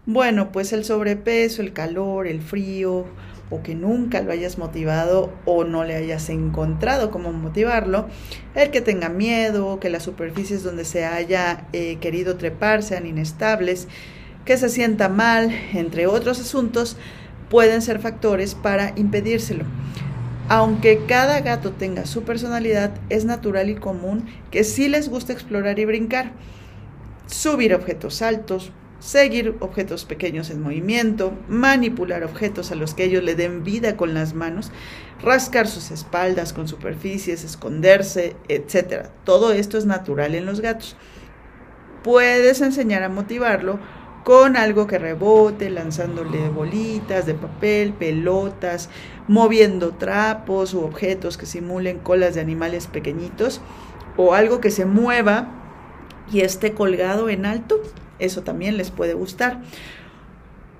Bueno, 0.05 0.51
pues 0.51 0.73
el 0.73 0.83
sobrepeso, 0.83 1.61
el 1.61 1.71
calor, 1.71 2.27
el 2.27 2.41
frío 2.41 3.05
o 3.49 3.63
que 3.63 3.73
nunca 3.73 4.21
lo 4.21 4.33
hayas 4.33 4.57
motivado 4.57 5.31
o 5.45 5.63
no 5.63 5.85
le 5.85 5.95
hayas 5.95 6.27
encontrado 6.27 7.09
cómo 7.09 7.31
motivarlo, 7.31 8.09
el 8.53 8.69
que 8.69 8.81
tenga 8.81 9.07
miedo, 9.07 9.79
que 9.79 9.89
las 9.89 10.03
superficies 10.03 10.61
donde 10.61 10.83
se 10.83 11.05
haya 11.05 11.67
eh, 11.71 11.99
querido 12.01 12.35
trepar 12.35 12.83
sean 12.83 13.05
inestables, 13.05 13.87
que 14.43 14.57
se 14.57 14.67
sienta 14.67 15.07
mal, 15.07 15.53
entre 15.71 16.05
otros 16.05 16.41
asuntos, 16.41 16.97
pueden 17.49 17.81
ser 17.81 17.99
factores 17.99 18.55
para 18.55 18.91
impedírselo. 18.97 19.63
Aunque 20.49 21.05
cada 21.07 21.39
gato 21.39 21.71
tenga 21.71 22.05
su 22.05 22.23
personalidad, 22.23 22.91
es 23.09 23.25
natural 23.25 23.69
y 23.69 23.75
común 23.75 24.25
que 24.51 24.63
sí 24.63 24.89
les 24.89 25.09
guste 25.09 25.33
explorar 25.33 25.79
y 25.79 25.85
brincar, 25.85 26.31
subir 27.27 27.73
objetos 27.73 28.21
altos, 28.21 28.71
seguir 28.99 29.55
objetos 29.59 30.05
pequeños 30.05 30.49
en 30.49 30.61
movimiento, 30.61 31.33
manipular 31.47 32.23
objetos 32.23 32.71
a 32.71 32.75
los 32.75 32.93
que 32.93 33.05
ellos 33.05 33.23
le 33.23 33.35
den 33.35 33.63
vida 33.63 33.97
con 33.97 34.13
las 34.13 34.33
manos, 34.33 34.71
rascar 35.21 35.67
sus 35.67 35.91
espaldas 35.91 36.53
con 36.53 36.67
superficies, 36.67 37.43
esconderse, 37.43 38.35
etc. 38.47 39.07
Todo 39.23 39.53
esto 39.53 39.77
es 39.77 39.85
natural 39.85 40.35
en 40.35 40.45
los 40.45 40.61
gatos. 40.61 40.95
Puedes 42.03 42.61
enseñar 42.61 43.03
a 43.03 43.09
motivarlo 43.09 43.79
con 44.23 44.55
algo 44.55 44.87
que 44.87 44.97
rebote, 44.97 45.69
lanzándole 45.69 46.49
bolitas 46.49 47.25
de 47.25 47.33
papel, 47.33 47.93
pelotas, 47.93 48.89
moviendo 49.27 49.91
trapos 49.91 50.73
u 50.73 50.81
objetos 50.81 51.37
que 51.37 51.45
simulen 51.45 51.99
colas 51.99 52.35
de 52.35 52.41
animales 52.41 52.87
pequeñitos 52.87 53.61
o 54.17 54.33
algo 54.33 54.61
que 54.61 54.71
se 54.71 54.85
mueva 54.85 55.47
y 56.31 56.41
esté 56.41 56.73
colgado 56.73 57.29
en 57.29 57.45
alto, 57.45 57.81
eso 58.19 58.43
también 58.43 58.77
les 58.77 58.91
puede 58.91 59.13
gustar. 59.13 59.61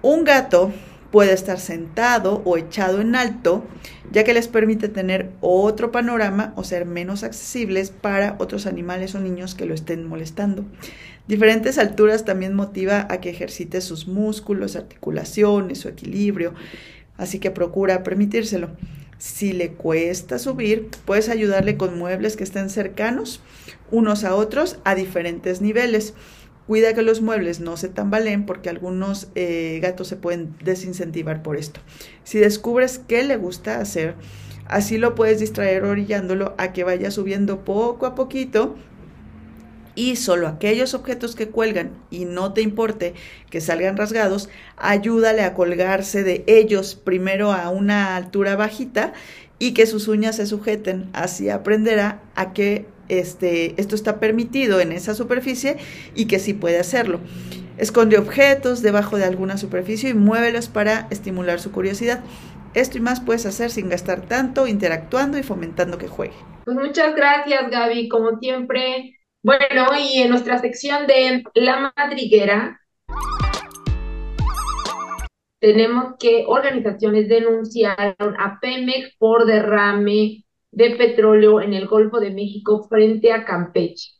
Un 0.01 0.23
gato 0.23 0.71
puede 1.11 1.33
estar 1.33 1.59
sentado 1.59 2.41
o 2.43 2.57
echado 2.57 2.99
en 2.99 3.15
alto, 3.15 3.63
ya 4.11 4.23
que 4.23 4.33
les 4.33 4.47
permite 4.47 4.89
tener 4.89 5.31
otro 5.41 5.91
panorama 5.91 6.53
o 6.55 6.63
ser 6.63 6.87
menos 6.87 7.23
accesibles 7.23 7.91
para 7.91 8.35
otros 8.39 8.65
animales 8.65 9.13
o 9.13 9.19
niños 9.19 9.53
que 9.53 9.65
lo 9.65 9.75
estén 9.75 10.07
molestando. 10.07 10.65
Diferentes 11.27 11.77
alturas 11.77 12.25
también 12.25 12.53
motiva 12.53 13.07
a 13.09 13.21
que 13.21 13.29
ejercite 13.29 13.79
sus 13.79 14.07
músculos, 14.07 14.75
articulaciones, 14.75 15.79
su 15.79 15.87
equilibrio, 15.87 16.53
así 17.17 17.39
que 17.39 17.49
procura 17.49 18.03
permitírselo. 18.03 18.71
Si 19.19 19.53
le 19.53 19.71
cuesta 19.71 20.37
subir, 20.37 20.89
puedes 21.05 21.29
ayudarle 21.29 21.77
con 21.77 21.97
muebles 21.97 22.35
que 22.35 22.43
estén 22.43 22.69
cercanos 22.69 23.41
unos 23.89 24.25
a 24.25 24.35
otros 24.35 24.79
a 24.83 24.95
diferentes 24.95 25.61
niveles. 25.61 26.13
Cuida 26.67 26.93
que 26.93 27.03
los 27.03 27.21
muebles 27.21 27.61
no 27.61 27.77
se 27.77 27.87
tambaleen 27.87 28.45
porque 28.45 28.69
algunos 28.69 29.29
eh, 29.35 29.79
gatos 29.81 30.09
se 30.09 30.17
pueden 30.17 30.55
desincentivar 30.61 31.41
por 31.41 31.55
esto. 31.55 31.79
Si 32.25 32.37
descubres 32.39 32.99
qué 32.99 33.23
le 33.23 33.37
gusta 33.37 33.79
hacer, 33.79 34.15
así 34.65 34.97
lo 34.97 35.15
puedes 35.15 35.39
distraer 35.39 35.85
orillándolo 35.85 36.53
a 36.57 36.73
que 36.73 36.83
vaya 36.83 37.09
subiendo 37.09 37.63
poco 37.63 38.05
a 38.05 38.15
poquito 38.15 38.75
y 39.95 40.15
solo 40.15 40.47
aquellos 40.47 40.93
objetos 40.93 41.35
que 41.35 41.49
cuelgan 41.49 41.91
y 42.09 42.25
no 42.25 42.53
te 42.53 42.61
importe 42.61 43.13
que 43.49 43.61
salgan 43.61 43.97
rasgados, 43.97 44.49
ayúdale 44.77 45.43
a 45.43 45.53
colgarse 45.53 46.23
de 46.23 46.43
ellos 46.47 46.95
primero 46.95 47.51
a 47.51 47.69
una 47.69 48.15
altura 48.15 48.55
bajita 48.55 49.13
y 49.59 49.73
que 49.73 49.85
sus 49.85 50.07
uñas 50.07 50.37
se 50.37 50.45
sujeten. 50.45 51.09
Así 51.13 51.49
aprenderá 51.49 52.21
a 52.35 52.53
que 52.53 52.85
este, 53.09 53.79
esto 53.79 53.95
está 53.95 54.19
permitido 54.19 54.79
en 54.79 54.91
esa 54.91 55.13
superficie 55.13 55.77
y 56.15 56.25
que 56.25 56.39
sí 56.39 56.53
puede 56.53 56.79
hacerlo. 56.79 57.19
Esconde 57.77 58.17
objetos 58.17 58.81
debajo 58.81 59.17
de 59.17 59.25
alguna 59.25 59.57
superficie 59.57 60.09
y 60.09 60.13
muévelos 60.13 60.69
para 60.69 61.07
estimular 61.09 61.59
su 61.59 61.71
curiosidad. 61.71 62.23
Esto 62.73 62.97
y 62.97 63.01
más 63.01 63.19
puedes 63.19 63.45
hacer 63.45 63.71
sin 63.71 63.89
gastar 63.89 64.21
tanto, 64.21 64.67
interactuando 64.67 65.37
y 65.37 65.43
fomentando 65.43 65.97
que 65.97 66.07
juegue. 66.07 66.33
Pues 66.65 66.77
muchas 66.77 67.15
gracias, 67.15 67.69
Gaby. 67.69 68.09
Como 68.09 68.39
siempre, 68.39 69.19
bueno, 69.43 69.87
y 69.99 70.21
en 70.21 70.29
nuestra 70.29 70.57
sección 70.57 71.05
de 71.05 71.43
La 71.53 71.93
Madriguera, 71.95 72.79
tenemos 75.59 76.15
que 76.17 76.45
organizaciones 76.47 77.27
denunciaron 77.27 78.35
a 78.39 78.59
Pemex 78.61 79.15
por 79.17 79.45
derrame 79.45 80.45
de 80.71 80.91
petróleo 80.91 81.61
en 81.61 81.73
el 81.73 81.87
Golfo 81.87 82.19
de 82.19 82.31
México 82.31 82.87
frente 82.89 83.31
a 83.31 83.45
Campeche. 83.45 84.11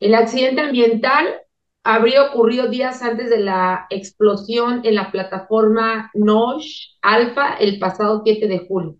El 0.00 0.14
accidente 0.14 0.60
ambiental 0.60 1.40
habría 1.82 2.22
ocurrido 2.24 2.68
días 2.68 3.02
antes 3.02 3.30
de 3.30 3.40
la 3.40 3.86
explosión 3.90 4.82
en 4.84 4.94
la 4.94 5.10
plataforma 5.10 6.10
NOSH 6.14 6.98
Alfa 7.02 7.54
el 7.54 7.78
pasado 7.80 8.22
7 8.24 8.46
de 8.46 8.58
julio. 8.66 8.96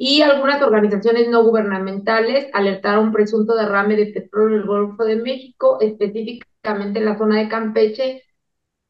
Y 0.00 0.22
algunas 0.22 0.62
organizaciones 0.62 1.28
no 1.28 1.42
gubernamentales 1.42 2.46
alertaron 2.52 3.06
un 3.06 3.12
presunto 3.12 3.56
derrame 3.56 3.96
de 3.96 4.06
petróleo 4.06 4.56
en 4.56 4.62
el 4.62 4.66
Golfo 4.68 5.04
de 5.04 5.16
México, 5.16 5.78
específicamente 5.80 7.00
en 7.00 7.04
la 7.04 7.18
zona 7.18 7.38
de 7.40 7.48
Campeche, 7.48 8.22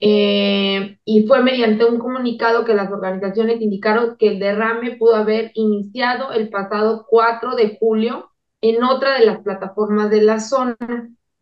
eh, 0.01 0.99
y 1.07 1.27
fue 1.27 1.42
mediante 1.42 1.87
un 1.87 1.99
comunicado 1.99 2.66
que 2.66 2.75
las 2.75 2.92
organizaciones 2.92 3.61
indicaron 3.62 4.16
que 4.18 4.29
el 4.29 4.38
derrame 4.38 4.97
pudo 4.97 5.16
haber 5.16 5.51
iniciado 5.55 6.33
el 6.33 6.51
pasado 6.51 7.07
4 7.09 7.57
de 7.57 7.79
julio 7.81 8.31
en 8.61 8.85
otra 8.85 9.18
de 9.18 9.25
las 9.25 9.38
plataformas 9.38 10.11
de 10.11 10.21
la 10.23 10.40
zona. 10.40 10.77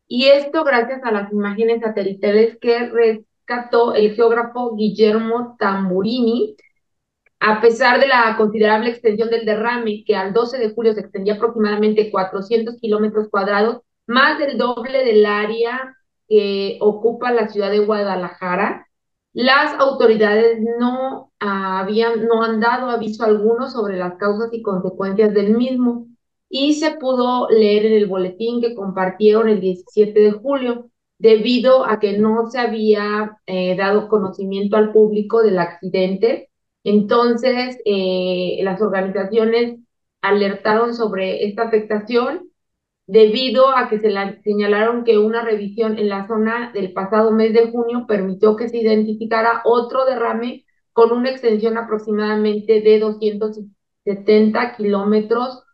Y 0.07 0.27
esto 0.27 0.63
gracias 0.63 1.01
a 1.03 1.11
las 1.11 1.33
imágenes 1.33 1.81
satelitales 1.81 2.57
que 2.61 2.89
rescató 2.89 3.95
el 3.95 4.15
geógrafo 4.15 4.77
Guillermo 4.77 5.57
Tamburini, 5.59 6.57
a 7.41 7.61
pesar 7.61 8.01
de 8.01 8.09
la 8.09 8.37
considerable 8.37 8.91
extensión 8.91 9.31
del 9.31 9.45
derrame, 9.45 10.05
que 10.07 10.17
al 10.17 10.33
12 10.33 10.59
de 10.59 10.71
julio 10.71 10.95
se 10.95 11.01
extendía 11.01 11.35
aproximadamente 11.35 12.11
400 12.11 12.77
kilómetros 12.81 13.29
cuadrados, 13.31 13.83
más 14.07 14.39
del 14.39 14.57
doble 14.59 15.05
del 15.05 15.27
área 15.27 15.97
que 16.29 16.79
ocupa 16.81 17.33
la 17.33 17.49
ciudad 17.49 17.71
de 17.71 17.81
Guadalajara, 17.81 18.87
las 19.33 19.79
autoridades 19.79 20.61
no 20.81 21.31
habían, 21.41 22.27
no 22.27 22.43
han 22.43 22.59
dado 22.59 22.89
aviso 22.89 23.23
alguno 23.23 23.69
sobre 23.69 23.99
las 23.99 24.15
causas 24.15 24.49
y 24.53 24.63
consecuencias 24.63 25.35
del 25.35 25.55
mismo 25.57 26.07
y 26.49 26.75
se 26.75 26.93
pudo 26.93 27.49
leer 27.51 27.85
en 27.87 27.93
el 27.93 28.07
boletín 28.07 28.63
que 28.63 28.75
compartieron 28.75 29.51
el 29.51 29.61
17 29.61 30.19
de 30.19 30.33
julio, 30.33 30.91
debido 31.19 31.85
a 31.85 31.99
que 31.99 32.19
no 32.19 32.51
se 32.51 32.59
había 32.59 33.39
eh, 33.47 33.77
dado 33.77 34.09
conocimiento 34.09 34.77
al 34.77 34.93
público 34.93 35.43
del 35.43 35.59
accidente. 35.59 36.51
Entonces, 36.87 37.79
eh, 37.85 38.61
las 38.63 38.81
organizaciones 38.81 39.81
alertaron 40.23 40.95
sobre 40.95 41.45
esta 41.45 41.65
afectación 41.65 42.49
debido 43.09 43.77
a 43.77 43.89
que 43.89 43.99
se 43.99 44.09
la, 44.09 44.41
señalaron 44.43 45.03
que 45.03 45.19
una 45.19 45.43
revisión 45.43 45.99
en 45.99 46.09
la 46.09 46.29
zona 46.29 46.71
del 46.73 46.93
pasado 46.93 47.33
mes 47.33 47.53
de 47.55 47.73
junio 47.73 48.05
permitió 48.07 48.55
que 48.55 48.69
se 48.69 48.79
identificara 48.79 49.63
otro 49.65 50.05
derrame 50.05 50.65
con 50.93 51.11
una 51.11 51.31
extensión 51.31 51.77
aproximadamente 51.77 52.81
de 52.81 53.01
270 53.01 54.77
kilómetros 54.77 55.65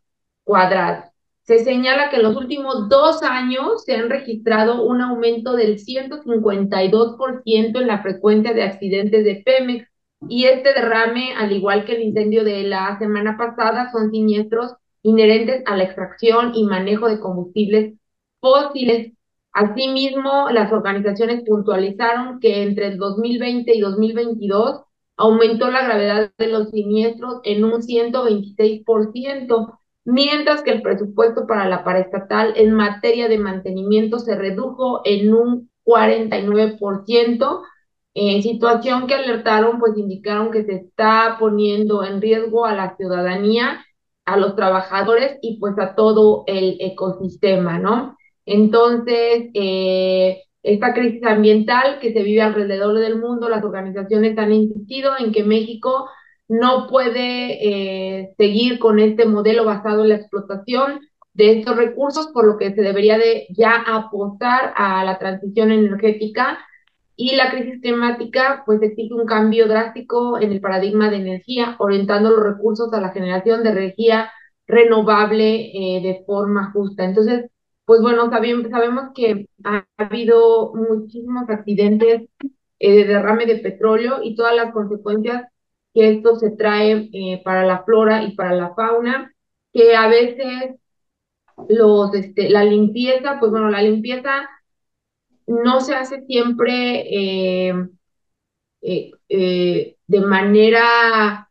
cuadrados. 0.45 1.11
Se 1.43 1.59
señala 1.59 2.09
que 2.09 2.17
en 2.17 2.23
los 2.23 2.37
últimos 2.37 2.89
dos 2.89 3.23
años 3.23 3.85
se 3.85 3.97
han 3.97 4.09
registrado 4.09 4.87
un 4.87 5.03
aumento 5.03 5.57
del 5.57 5.79
152% 5.79 7.81
en 7.81 7.87
la 7.87 8.01
frecuencia 8.01 8.55
de 8.55 8.63
accidentes 8.63 9.25
de 9.25 9.43
Pemex 9.45 9.92
y 10.29 10.45
este 10.45 10.73
derrame, 10.73 11.35
al 11.37 11.53
igual 11.53 11.85
que 11.85 11.95
el 11.95 12.03
incendio 12.03 12.45
de 12.45 12.63
la 12.65 12.99
semana 12.99 13.37
pasada, 13.37 13.91
son 13.93 14.11
siniestros 14.11 14.75
inherentes 15.03 15.63
a 15.67 15.77
la 15.77 15.85
extracción 15.85 16.53
y 16.55 16.65
manejo 16.65 17.09
de 17.09 17.21
combustibles 17.21 17.95
fósiles. 18.41 19.13
Asimismo, 19.53 20.49
las 20.51 20.73
organizaciones 20.73 21.43
puntualizaron 21.47 22.41
que 22.41 22.63
entre 22.63 22.87
el 22.87 22.99
2020 22.99 23.75
y 23.75 23.81
2022 23.81 24.83
aumentó 25.17 25.71
la 25.71 25.85
gravedad 25.85 26.33
de 26.39 26.47
los 26.49 26.71
siniestros 26.71 27.41
en 27.45 27.65
un 27.65 27.83
126%, 27.83 29.79
mientras 30.05 30.63
que 30.63 30.71
el 30.71 30.83
presupuesto 30.83 31.47
para 31.47 31.69
la 31.69 31.85
paraestatal 31.85 32.55
en 32.57 32.73
materia 32.73 33.29
de 33.29 33.39
mantenimiento 33.39 34.19
se 34.19 34.37
redujo 34.37 35.03
en 35.05 35.35
un 35.35 35.71
49%, 35.85 37.63
en 38.15 38.43
situación 38.43 39.07
que 39.07 39.15
alertaron, 39.15 39.79
pues 39.79 39.97
indicaron 39.97 40.51
que 40.51 40.65
se 40.65 40.75
está 40.75 41.37
poniendo 41.39 42.05
en 42.05 42.21
riesgo 42.21 42.67
a 42.67 42.75
la 42.75 42.97
ciudadanía 42.97 43.85
a 44.25 44.37
los 44.37 44.55
trabajadores 44.55 45.39
y 45.43 45.59
pues 45.59 45.79
a 45.79 45.95
todo 45.95 46.45
el 46.47 46.77
ecosistema, 46.81 47.79
¿no? 47.79 48.17
Entonces, 48.47 49.51
eh, 49.55 50.43
esta 50.63 50.95
crisis 50.95 51.25
ambiental 51.25 51.99
que 52.01 52.13
se 52.13 52.23
vive 52.23 52.43
alrededor 52.43 52.99
del 52.99 53.19
mundo, 53.19 53.49
las 53.49 53.65
organizaciones 53.65 54.39
han 54.39 54.53
insistido 54.53 55.13
en 55.19 55.33
que 55.33 55.43
México 55.43 56.09
no 56.49 56.87
puede 56.89 58.21
eh, 58.21 58.35
seguir 58.37 58.79
con 58.79 58.99
este 59.01 59.27
modelo 59.27 59.65
basado 59.65 60.03
en 60.03 60.11
la 60.11 60.17
explotación 60.17 61.01
de 61.35 61.59
estos 61.59 61.77
recursos, 61.77 62.29
por 62.33 62.47
lo 62.47 62.59
que 62.59 62.75
se 62.75 62.83
debería 62.83 63.19
de 63.19 63.47
ya 63.51 63.75
apostar 63.87 64.75
a 64.77 65.05
la 65.05 65.19
transición 65.19 65.73
energética 65.73 66.59
y 67.23 67.37
la 67.37 67.53
crisis 67.53 67.81
climática 67.81 68.65
pues 68.67 68.83
exige 68.83 69.15
un 69.15 69.27
cambio 69.27 69.69
drástico 69.69 70.41
en 70.41 70.51
el 70.51 70.61
paradigma 70.61 71.09
de 71.09 71.19
energía, 71.19 71.77
orientando 71.79 72.31
los 72.31 72.43
recursos 72.43 72.93
a 72.93 73.01
la 73.01 73.11
generación 73.11 73.63
de 73.63 73.71
energía 73.71 74.33
renovable 74.67 75.71
eh, 75.73 76.01
de 76.03 76.25
forma 76.27 76.73
justa. 76.73 77.05
Entonces, 77.05 77.49
pues 77.85 78.01
bueno, 78.01 78.29
sabemos 78.29 79.11
que 79.15 79.47
ha 79.63 79.87
habido 79.99 80.75
muchísimos 80.75 81.49
accidentes 81.49 82.23
eh, 82.81 82.93
de 82.97 83.05
derrame 83.05 83.47
de 83.47 83.59
petróleo 83.59 84.19
y 84.25 84.35
todas 84.35 84.57
las 84.57 84.73
consecuencias 84.73 85.45
que 85.95 86.11
esto 86.11 86.35
se 86.37 86.51
trae 86.51 87.09
eh, 87.13 87.41
para 87.45 87.65
la 87.65 87.85
flora 87.85 88.25
y 88.25 88.35
para 88.35 88.53
la 88.55 88.75
fauna, 88.75 89.33
que 89.73 89.95
a 89.95 90.09
veces 90.09 90.75
los, 91.69 92.15
este, 92.15 92.51
la 92.51 92.65
limpieza, 92.65 93.39
pues 93.39 93.53
bueno, 93.53 93.71
la 93.71 93.83
limpieza 93.83 94.49
no 95.47 95.81
se 95.81 95.95
hace 95.95 96.23
siempre 96.27 97.03
eh, 97.69 97.75
eh, 98.83 99.13
eh, 99.29 99.97
de 100.07 100.21
manera 100.21 101.49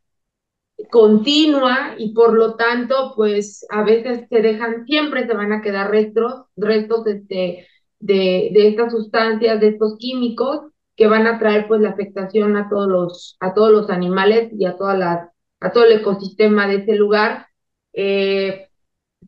continua 0.90 1.96
y 1.98 2.14
por 2.14 2.34
lo 2.34 2.56
tanto, 2.56 3.14
pues 3.16 3.66
a 3.70 3.84
veces 3.84 4.28
se 4.30 4.42
dejan, 4.42 4.86
siempre 4.86 5.28
se 5.28 5.34
van 5.34 5.54
a 5.54 5.62
quedar 5.62 5.92
restos, 5.92 6.46
restos 6.56 7.06
este, 7.08 7.68
de, 8.00 8.50
de 8.54 8.68
estas 8.70 8.92
sustancias, 8.92 9.60
de 9.60 9.70
estos 9.70 9.98
químicos 9.98 10.72
que 10.96 11.08
van 11.08 11.28
a 11.28 11.40
traer 11.40 11.68
pues 11.68 11.82
la 11.82 11.90
afectación 11.92 12.58
a 12.58 12.70
todos 12.70 12.88
los, 12.90 13.38
a 13.40 13.54
todos 13.54 13.72
los 13.72 13.90
animales 13.90 14.52
y 14.58 14.66
a, 14.66 14.78
todas 14.78 14.98
las, 14.98 15.30
a 15.60 15.72
todo 15.72 15.86
el 15.86 15.94
ecosistema 16.00 16.68
de 16.68 16.76
ese 16.76 16.96
lugar. 16.96 17.48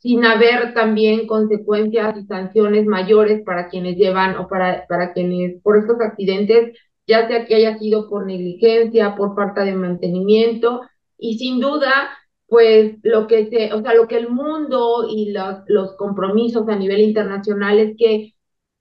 Sin 0.02 0.26
haber 0.26 0.74
también 0.74 1.28
consecuencias 1.28 2.18
y 2.18 2.26
sanciones 2.26 2.86
mayores 2.86 3.42
para 3.44 3.70
quienes 3.70 3.98
llevan 3.98 4.36
o 4.38 4.48
para, 4.48 4.86
para 4.88 5.14
quienes 5.14 5.62
por 5.62 5.78
estos 5.78 6.00
accidentes, 6.02 6.78
ya 7.08 7.28
sea 7.28 7.46
que 7.46 7.56
haya 7.56 7.78
sido 7.78 8.10
por 8.10 8.26
negligencia, 8.26 9.16
por 9.16 9.36
falta 9.36 9.64
de 9.64 9.76
mantenimiento 9.76 10.82
y 11.18 11.38
sin 11.38 11.60
duda 11.60 12.10
pues 12.48 12.98
lo 13.04 13.26
que 13.28 13.50
se, 13.50 13.74
o 13.74 13.82
sea, 13.82 13.96
lo 13.96 14.08
que 14.08 14.18
el 14.18 14.30
mundo 14.30 15.08
y 15.10 15.32
los, 15.32 15.60
los 15.68 15.96
compromisos 15.96 16.68
a 16.70 16.76
nivel 16.76 17.02
internacional 17.02 17.80
es 17.80 17.98
que 17.98 18.34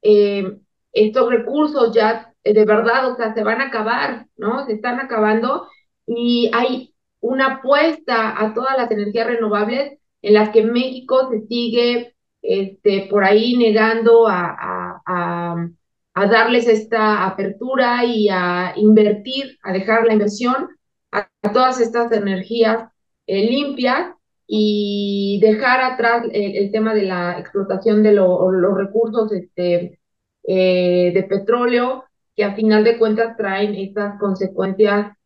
eh, 0.02 0.58
estos 0.92 1.30
recursos 1.30 1.94
ya 1.94 2.34
de 2.44 2.64
verdad, 2.64 3.10
o 3.10 3.16
sea, 3.16 3.34
se 3.34 3.44
van 3.44 3.60
a 3.60 3.68
acabar, 3.68 4.26
¿no? 4.36 4.66
Se 4.66 4.72
están 4.74 5.00
acabando 5.00 5.68
y 6.06 6.50
hay 6.52 6.94
una 7.20 7.54
apuesta 7.54 8.40
a 8.42 8.52
todas 8.52 8.76
las 8.76 8.90
energías 8.90 9.28
renovables 9.28 9.98
en 10.22 10.34
las 10.34 10.50
que 10.50 10.62
México 10.62 11.28
se 11.30 11.46
sigue 11.46 12.14
este, 12.42 13.06
por 13.10 13.24
ahí 13.24 13.56
negando 13.56 14.26
a, 14.28 15.00
a, 15.06 15.68
a, 16.14 16.26
darles 16.26 16.66
esta 16.66 17.26
apertura 17.26 18.04
y 18.04 18.28
a 18.30 18.72
invertir, 18.76 19.58
a 19.62 19.72
dejar 19.72 20.06
la 20.06 20.14
inversión 20.14 20.68
a, 21.12 21.28
todas 21.52 21.80
estas 21.80 22.10
energías 22.12 22.88
eh, 23.26 23.48
limpias 23.48 24.14
y 24.46 25.38
dejar 25.40 25.80
atrás 25.80 26.26
el, 26.32 26.70
tema 26.72 26.94
de 26.94 27.02
la 27.02 27.38
explotación 27.38 28.02
de 28.02 28.12
los 28.12 28.76
recursos 28.76 29.32
este, 29.32 30.00
eh, 30.44 31.12
de 31.14 31.22
petróleo, 31.24 32.04
que 32.34 32.44
a 32.44 32.54
final 32.54 32.84
de 32.84 32.98
cuentas 32.98 33.36
traen 33.36 33.74
estas 33.74 34.18
consecuencias 34.18 35.16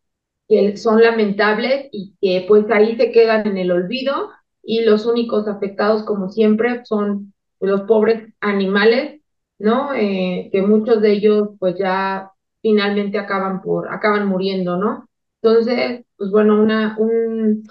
que 0.48 0.76
son 0.76 1.02
lamentables 1.02 1.88
y 1.92 2.14
que 2.20 2.44
pues 2.46 2.66
ahí 2.70 2.96
se 2.96 3.10
quedan 3.10 3.46
en 3.46 3.56
el 3.56 3.72
olvido 3.72 4.30
y 4.66 4.82
los 4.82 5.06
únicos 5.06 5.46
afectados, 5.46 6.02
como 6.02 6.28
siempre, 6.28 6.84
son 6.84 7.32
los 7.60 7.82
pobres 7.82 8.34
animales, 8.40 9.20
¿no? 9.60 9.94
Eh, 9.94 10.48
que 10.50 10.60
muchos 10.60 11.00
de 11.00 11.12
ellos, 11.12 11.50
pues 11.60 11.76
ya 11.78 12.32
finalmente 12.60 13.16
acaban 13.16 13.62
por, 13.62 13.88
acaban 13.94 14.26
muriendo, 14.26 14.76
¿no? 14.76 15.08
Entonces, 15.40 16.04
pues 16.16 16.30
bueno, 16.32 16.60
una, 16.60 16.96
un, 16.98 17.62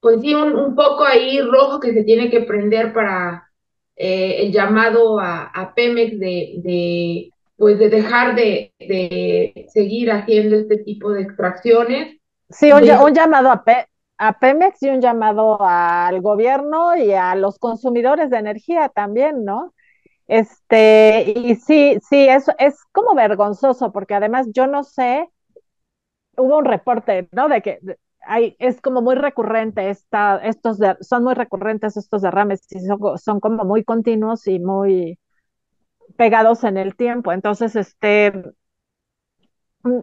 pues 0.00 0.20
sí, 0.20 0.34
un, 0.34 0.56
un 0.56 0.74
poco 0.74 1.04
ahí 1.04 1.40
rojo 1.40 1.78
que 1.78 1.92
se 1.92 2.02
tiene 2.02 2.28
que 2.28 2.40
prender 2.40 2.92
para 2.92 3.48
eh, 3.94 4.42
el 4.42 4.52
llamado 4.52 5.20
a, 5.20 5.44
a 5.44 5.74
Pemex 5.74 6.18
de, 6.18 6.54
de, 6.64 7.30
pues 7.56 7.78
de 7.78 7.88
dejar 7.88 8.34
de, 8.34 8.72
de 8.80 9.66
seguir 9.72 10.10
haciendo 10.10 10.56
este 10.56 10.78
tipo 10.78 11.12
de 11.12 11.22
extracciones. 11.22 12.18
Sí, 12.48 12.72
un, 12.72 12.82
un 12.82 13.14
llamado 13.14 13.48
a, 13.52 13.62
Pe 13.62 13.89
a 14.20 14.38
Pemex 14.38 14.82
y 14.82 14.90
un 14.90 15.00
llamado 15.00 15.56
al 15.62 16.20
gobierno 16.20 16.94
y 16.94 17.12
a 17.14 17.34
los 17.36 17.58
consumidores 17.58 18.28
de 18.28 18.36
energía 18.36 18.90
también, 18.90 19.46
¿no? 19.46 19.72
Este, 20.28 21.32
y 21.36 21.56
sí, 21.56 21.98
sí, 22.06 22.28
eso 22.28 22.52
es 22.58 22.76
como 22.92 23.14
vergonzoso, 23.14 23.92
porque 23.92 24.14
además 24.14 24.48
yo 24.52 24.66
no 24.66 24.84
sé, 24.84 25.26
hubo 26.36 26.58
un 26.58 26.66
reporte, 26.66 27.28
¿no? 27.32 27.48
De 27.48 27.62
que 27.62 27.78
hay, 28.26 28.56
es 28.58 28.82
como 28.82 29.00
muy 29.00 29.14
recurrente 29.14 29.88
esta, 29.88 30.36
estos, 30.44 30.78
son 31.00 31.24
muy 31.24 31.32
recurrentes 31.34 31.96
estos 31.96 32.20
derrames 32.20 32.70
y 32.70 32.80
son, 32.80 33.18
son 33.18 33.40
como 33.40 33.64
muy 33.64 33.84
continuos 33.84 34.46
y 34.46 34.58
muy 34.60 35.18
pegados 36.16 36.64
en 36.64 36.76
el 36.76 36.96
tiempo. 36.96 37.32
Entonces, 37.32 37.76
este, 37.76 38.32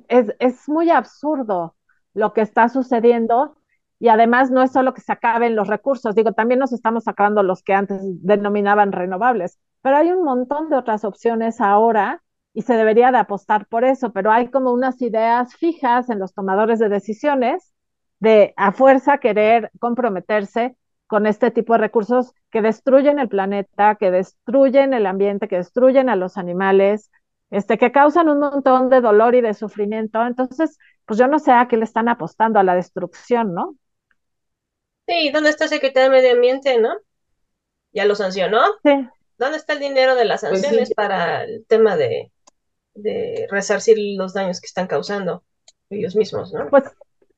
es, 0.07 0.27
es 0.39 0.67
muy 0.69 0.89
absurdo 0.89 1.75
lo 2.13 2.33
que 2.33 2.41
está 2.41 2.69
sucediendo 2.69 3.56
y 3.99 4.09
además 4.09 4.51
no 4.51 4.61
es 4.61 4.71
solo 4.71 4.93
que 4.93 5.01
se 5.01 5.11
acaben 5.11 5.55
los 5.55 5.67
recursos, 5.67 6.15
digo, 6.15 6.33
también 6.33 6.59
nos 6.59 6.73
estamos 6.73 7.03
sacando 7.05 7.43
los 7.43 7.63
que 7.63 7.73
antes 7.73 7.99
denominaban 8.03 8.91
renovables, 8.91 9.59
pero 9.81 9.97
hay 9.97 10.11
un 10.11 10.23
montón 10.23 10.69
de 10.69 10.75
otras 10.77 11.03
opciones 11.03 11.61
ahora 11.61 12.21
y 12.53 12.63
se 12.63 12.73
debería 12.75 13.11
de 13.11 13.17
apostar 13.19 13.67
por 13.67 13.83
eso, 13.83 14.11
pero 14.13 14.31
hay 14.31 14.49
como 14.49 14.71
unas 14.71 15.01
ideas 15.01 15.55
fijas 15.55 16.09
en 16.09 16.19
los 16.19 16.33
tomadores 16.33 16.79
de 16.79 16.89
decisiones 16.89 17.73
de 18.19 18.53
a 18.57 18.71
fuerza 18.71 19.19
querer 19.19 19.71
comprometerse 19.79 20.75
con 21.07 21.25
este 21.27 21.51
tipo 21.51 21.73
de 21.73 21.79
recursos 21.79 22.33
que 22.51 22.61
destruyen 22.61 23.19
el 23.19 23.29
planeta, 23.29 23.95
que 23.95 24.11
destruyen 24.11 24.93
el 24.93 25.05
ambiente, 25.05 25.47
que 25.47 25.57
destruyen 25.57 26.09
a 26.09 26.15
los 26.15 26.37
animales, 26.37 27.11
este, 27.49 27.77
que 27.77 27.91
causan 27.91 28.27
un 28.29 28.39
montón 28.39 28.89
de 28.89 29.01
dolor 29.01 29.35
y 29.35 29.41
de 29.41 29.53
sufrimiento. 29.53 30.25
Entonces, 30.25 30.77
pues 31.05 31.17
yo 31.19 31.27
no 31.27 31.39
sé 31.39 31.51
a 31.51 31.67
qué 31.67 31.77
le 31.77 31.85
están 31.85 32.09
apostando 32.09 32.59
a 32.59 32.63
la 32.63 32.75
destrucción, 32.75 33.53
¿no? 33.53 33.75
Sí, 35.07 35.31
¿dónde 35.31 35.49
está 35.49 35.63
el 35.65 35.69
secretario 35.69 36.09
de 36.09 36.15
Medio 36.17 36.33
Ambiente, 36.33 36.79
no? 36.79 36.89
¿Ya 37.93 38.05
lo 38.05 38.15
sancionó? 38.15 38.61
Sí. 38.83 39.07
¿Dónde 39.37 39.57
está 39.57 39.73
el 39.73 39.79
dinero 39.79 40.15
de 40.15 40.25
las 40.25 40.41
pues 40.41 40.61
sanciones 40.61 40.93
para 40.93 41.43
el 41.43 41.65
tema 41.67 41.95
de, 41.95 42.31
de 42.93 43.47
resarcir 43.49 43.97
los 44.17 44.33
daños 44.33 44.59
que 44.59 44.67
están 44.67 44.87
causando 44.87 45.43
ellos 45.89 46.15
mismos, 46.15 46.53
¿no? 46.53 46.69
Pues 46.69 46.83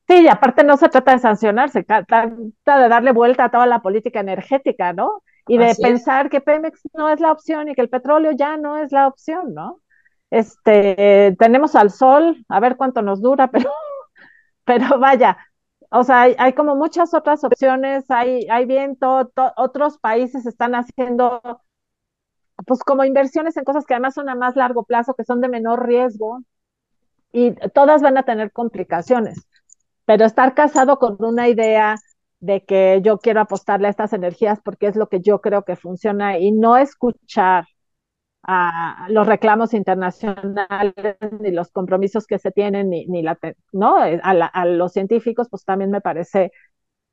sí, 0.08 0.22
y 0.22 0.28
aparte 0.28 0.64
no 0.64 0.76
se 0.76 0.88
trata 0.88 1.12
de 1.12 1.18
sancionar, 1.20 1.70
se 1.70 1.84
trata 1.84 2.26
de 2.28 2.88
darle 2.88 3.12
vuelta 3.12 3.44
a 3.44 3.50
toda 3.50 3.66
la 3.66 3.80
política 3.80 4.20
energética, 4.20 4.92
¿no? 4.92 5.22
Y 5.46 5.58
de 5.58 5.74
pensar 5.80 6.30
que 6.30 6.40
Pemex 6.40 6.80
no 6.94 7.08
es 7.08 7.20
la 7.20 7.32
opción 7.32 7.68
y 7.68 7.74
que 7.74 7.80
el 7.80 7.88
petróleo 7.88 8.32
ya 8.32 8.56
no 8.56 8.76
es 8.76 8.92
la 8.92 9.06
opción, 9.06 9.54
¿no? 9.54 9.80
Este, 10.30 11.36
tenemos 11.38 11.74
al 11.74 11.90
sol, 11.90 12.44
a 12.48 12.60
ver 12.60 12.76
cuánto 12.76 13.02
nos 13.02 13.20
dura, 13.20 13.50
pero, 13.52 13.70
pero 14.64 14.98
vaya, 14.98 15.36
o 15.90 16.04
sea, 16.04 16.22
hay, 16.22 16.52
como 16.54 16.76
muchas 16.76 17.14
otras 17.14 17.42
opciones, 17.44 18.04
hay, 18.10 18.46
hay 18.48 18.66
viento, 18.66 19.30
otros 19.56 19.98
países 19.98 20.46
están 20.46 20.74
haciendo, 20.74 21.40
pues 22.66 22.80
como 22.84 23.04
inversiones 23.04 23.56
en 23.56 23.64
cosas 23.64 23.84
que 23.86 23.94
además 23.94 24.14
son 24.14 24.28
a 24.28 24.34
más 24.36 24.56
largo 24.56 24.84
plazo, 24.84 25.14
que 25.14 25.24
son 25.24 25.40
de 25.40 25.48
menor 25.48 25.86
riesgo, 25.86 26.42
y 27.32 27.52
todas 27.74 28.02
van 28.02 28.18
a 28.18 28.24
tener 28.24 28.52
complicaciones, 28.52 29.46
pero 30.04 30.24
estar 30.24 30.54
casado 30.54 30.98
con 30.98 31.16
una 31.20 31.48
idea 31.48 31.96
de 32.40 32.64
que 32.64 33.00
yo 33.02 33.18
quiero 33.18 33.40
apostarle 33.40 33.88
a 33.88 33.90
estas 33.90 34.12
energías 34.12 34.60
porque 34.64 34.86
es 34.86 34.96
lo 34.96 35.08
que 35.08 35.20
yo 35.20 35.40
creo 35.40 35.64
que 35.64 35.76
funciona 35.76 36.38
y 36.38 36.52
no 36.52 36.76
escuchar 36.76 37.66
a 38.42 39.06
los 39.10 39.26
reclamos 39.26 39.74
internacionales, 39.74 40.94
ni 41.40 41.50
los 41.50 41.70
compromisos 41.70 42.26
que 42.26 42.38
se 42.38 42.50
tienen, 42.50 42.90
ni, 42.90 43.06
ni 43.06 43.22
la, 43.22 43.38
¿no? 43.72 44.04
Eh, 44.04 44.20
a, 44.22 44.64
los 44.64 44.92
científicos, 44.92 45.48
pues 45.50 45.64
también 45.64 45.90
me 45.90 46.00
parece 46.00 46.52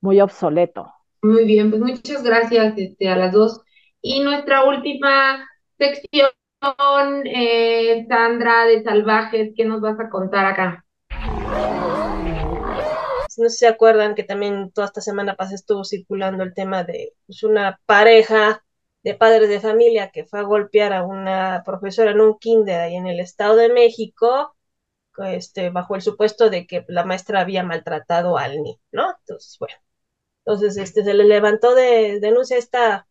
muy 0.02 0.22
obsoleto. 0.22 0.92
Muy 1.22 1.46
bien, 1.46 1.70
pues 1.70 1.82
muchas 1.82 2.24
gracias 2.24 2.74
este, 2.78 3.10
a 3.10 3.18
las 3.18 3.34
dos. 3.34 3.62
Y 4.02 4.22
nuestra 4.22 4.64
última 4.64 5.46
sección, 5.78 6.30
eh, 7.26 8.06
Sandra 8.08 8.66
de 8.66 8.84
Salvajes, 8.84 9.52
¿qué 9.56 9.66
nos 9.66 9.82
vas 9.82 10.00
a 10.00 10.10
contar 10.10 10.46
acá? 10.46 10.86
No 13.38 13.50
sé 13.50 13.50
si 13.50 13.58
se 13.58 13.68
acuerdan 13.68 14.16
que 14.16 14.24
también 14.24 14.72
toda 14.72 14.88
esta 14.88 15.02
semana 15.02 15.36
pasada 15.36 15.56
estuvo 15.56 15.84
circulando 15.84 16.44
el 16.44 16.54
tema 16.54 16.84
de 16.84 17.14
pues, 17.28 17.44
una 17.44 17.80
pareja 17.86 18.64
de 19.08 19.16
padres 19.16 19.48
de 19.48 19.62
familia 19.62 20.12
que 20.12 20.26
fue 20.26 20.40
a 20.40 20.44
golpear 20.44 20.92
a 20.92 21.06
una 21.06 21.64
profesora 21.66 22.12
en 22.12 22.20
un 22.20 22.38
kinder 22.38 22.82
ahí 22.82 22.96
en 22.96 23.08
el 23.08 23.22
Estado 23.22 23.56
de 23.56 23.70
México, 23.70 24.54
este, 25.20 25.70
bajo 25.70 25.96
el 25.96 26.02
supuesto 26.02 26.50
de 26.50 26.68
que 26.68 26.84
la 26.90 27.06
maestra 27.06 27.40
había 27.40 27.64
maltratado 27.64 28.38
al 28.38 28.62
niño, 28.62 28.80
¿no? 28.92 29.10
Entonces, 29.22 29.58
bueno, 29.60 29.76
entonces 30.46 30.78
este, 30.78 31.06
se 31.06 31.14
le 31.14 31.26
levantó 31.26 31.76
de 31.76 32.20
denuncia 32.20 32.58
a 32.58 32.60
esta 32.60 33.08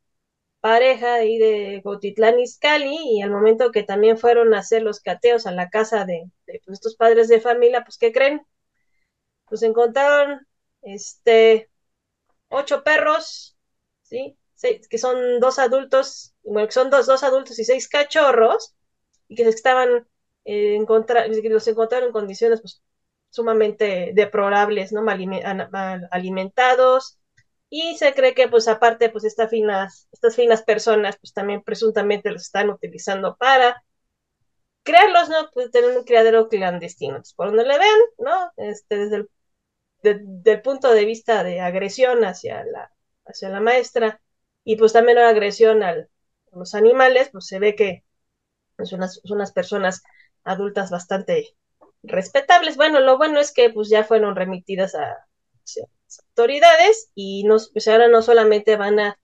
pareja 0.60 1.14
ahí 1.14 1.38
de 1.38 1.80
Gotitlán 1.84 2.40
Izcalli 2.40 2.98
y 3.18 3.22
al 3.22 3.30
momento 3.30 3.72
que 3.72 3.82
también 3.84 4.18
fueron 4.18 4.54
a 4.54 4.60
hacer 4.60 4.82
los 4.82 5.00
cateos 5.00 5.46
a 5.46 5.52
la 5.52 5.70
casa 5.70 6.04
de, 6.04 6.30
de 6.46 6.60
pues, 6.66 6.74
estos 6.78 6.96
padres 6.96 7.28
de 7.28 7.40
familia, 7.40 7.84
pues, 7.84 7.98
¿qué 7.98 8.12
creen? 8.12 8.42
Pues 9.46 9.62
encontraron, 9.62 10.46
este, 10.82 11.70
ocho 12.48 12.84
perros, 12.84 13.56
¿sí? 14.02 14.36
Que 14.60 14.98
son 14.98 15.40
dos 15.40 15.58
adultos, 15.58 16.34
bueno, 16.42 16.66
que 16.66 16.72
son 16.72 16.90
dos, 16.90 17.06
dos 17.06 17.22
adultos 17.22 17.58
y 17.58 17.64
seis 17.64 17.88
cachorros, 17.88 18.74
y 19.28 19.36
que 19.36 19.42
estaban 19.42 20.06
eh, 20.44 20.78
los 20.78 21.68
encontraron 21.68 22.06
en 22.08 22.12
condiciones 22.12 22.60
pues, 22.60 22.82
sumamente 23.30 24.12
deplorables, 24.14 24.92
¿no? 24.92 25.02
Mal, 25.02 26.08
alimentados, 26.10 27.18
y 27.68 27.96
se 27.98 28.14
cree 28.14 28.34
que 28.34 28.48
pues 28.48 28.68
aparte 28.68 29.10
pues 29.10 29.24
estas 29.24 29.50
finas, 29.50 30.08
estas 30.12 30.36
finas 30.36 30.62
personas 30.62 31.16
pues 31.18 31.32
también 31.32 31.62
presuntamente 31.62 32.30
los 32.30 32.42
están 32.42 32.70
utilizando 32.70 33.36
para 33.36 33.82
crearlos, 34.84 35.28
¿no? 35.28 35.50
Pues 35.52 35.70
tener 35.70 35.96
un 35.96 36.04
criadero 36.04 36.48
clandestino. 36.48 37.22
por 37.36 37.48
donde 37.48 37.64
le 37.64 37.78
ven, 37.78 38.00
¿no? 38.18 38.52
Este, 38.56 38.96
desde 38.96 39.16
el 39.16 39.30
del 40.02 40.62
punto 40.62 40.92
de 40.92 41.04
vista 41.04 41.42
de 41.42 41.60
agresión 41.60 42.24
hacia 42.24 42.64
la, 42.64 42.92
hacia 43.24 43.48
la 43.48 43.60
maestra, 43.60 44.20
y 44.66 44.76
pues 44.76 44.92
también 44.92 45.16
la 45.16 45.28
agresión 45.28 45.84
a 45.84 46.08
los 46.52 46.74
animales, 46.74 47.28
pues 47.30 47.46
se 47.46 47.60
ve 47.60 47.76
que 47.76 48.04
son 48.82 49.00
unas, 49.30 49.52
personas 49.52 50.02
adultas 50.42 50.90
bastante 50.90 51.54
respetables. 52.02 52.76
Bueno, 52.76 52.98
lo 52.98 53.16
bueno 53.16 53.38
es 53.38 53.52
que 53.52 53.70
pues 53.70 53.88
ya 53.88 54.02
fueron 54.02 54.34
remitidas 54.34 54.96
a, 54.96 55.24
las 56.08 56.20
autoridades 56.30 57.12
y 57.14 57.44
no, 57.44 57.58
pues 57.72 57.86
ahora 57.86 58.08
no 58.08 58.22
solamente 58.22 58.76
van 58.76 58.98
a 58.98 59.20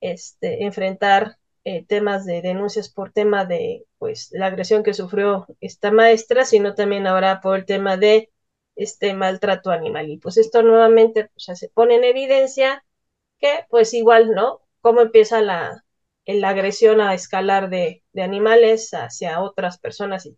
este, 0.00 0.64
enfrentar 0.64 1.38
eh, 1.64 1.84
temas 1.84 2.24
de 2.24 2.40
denuncias 2.40 2.88
por 2.88 3.12
tema 3.12 3.44
de 3.46 3.84
pues 3.98 4.28
la 4.30 4.46
agresión 4.46 4.84
que 4.84 4.94
sufrió 4.94 5.48
esta 5.60 5.90
maestra, 5.90 6.44
sino 6.44 6.76
también 6.76 7.08
ahora 7.08 7.40
por 7.40 7.56
el 7.58 7.66
tema 7.66 7.96
de 7.96 8.30
este 8.76 9.12
maltrato 9.12 9.72
animal. 9.72 10.08
Y 10.08 10.18
pues 10.18 10.36
esto 10.36 10.62
nuevamente 10.62 11.30
pues, 11.34 11.58
se 11.58 11.68
pone 11.68 11.96
en 11.96 12.04
evidencia 12.04 12.84
que 13.40 13.66
pues 13.70 13.92
igual, 13.92 14.30
¿no? 14.30 14.67
Cómo 14.80 15.00
empieza 15.00 15.40
la, 15.40 15.84
la 16.26 16.48
agresión 16.50 17.00
a 17.00 17.14
escalar 17.14 17.70
de, 17.70 18.02
animales 18.16 18.90
hacia 18.92 19.40
otras 19.40 19.78
personas 19.78 20.26
y, 20.26 20.36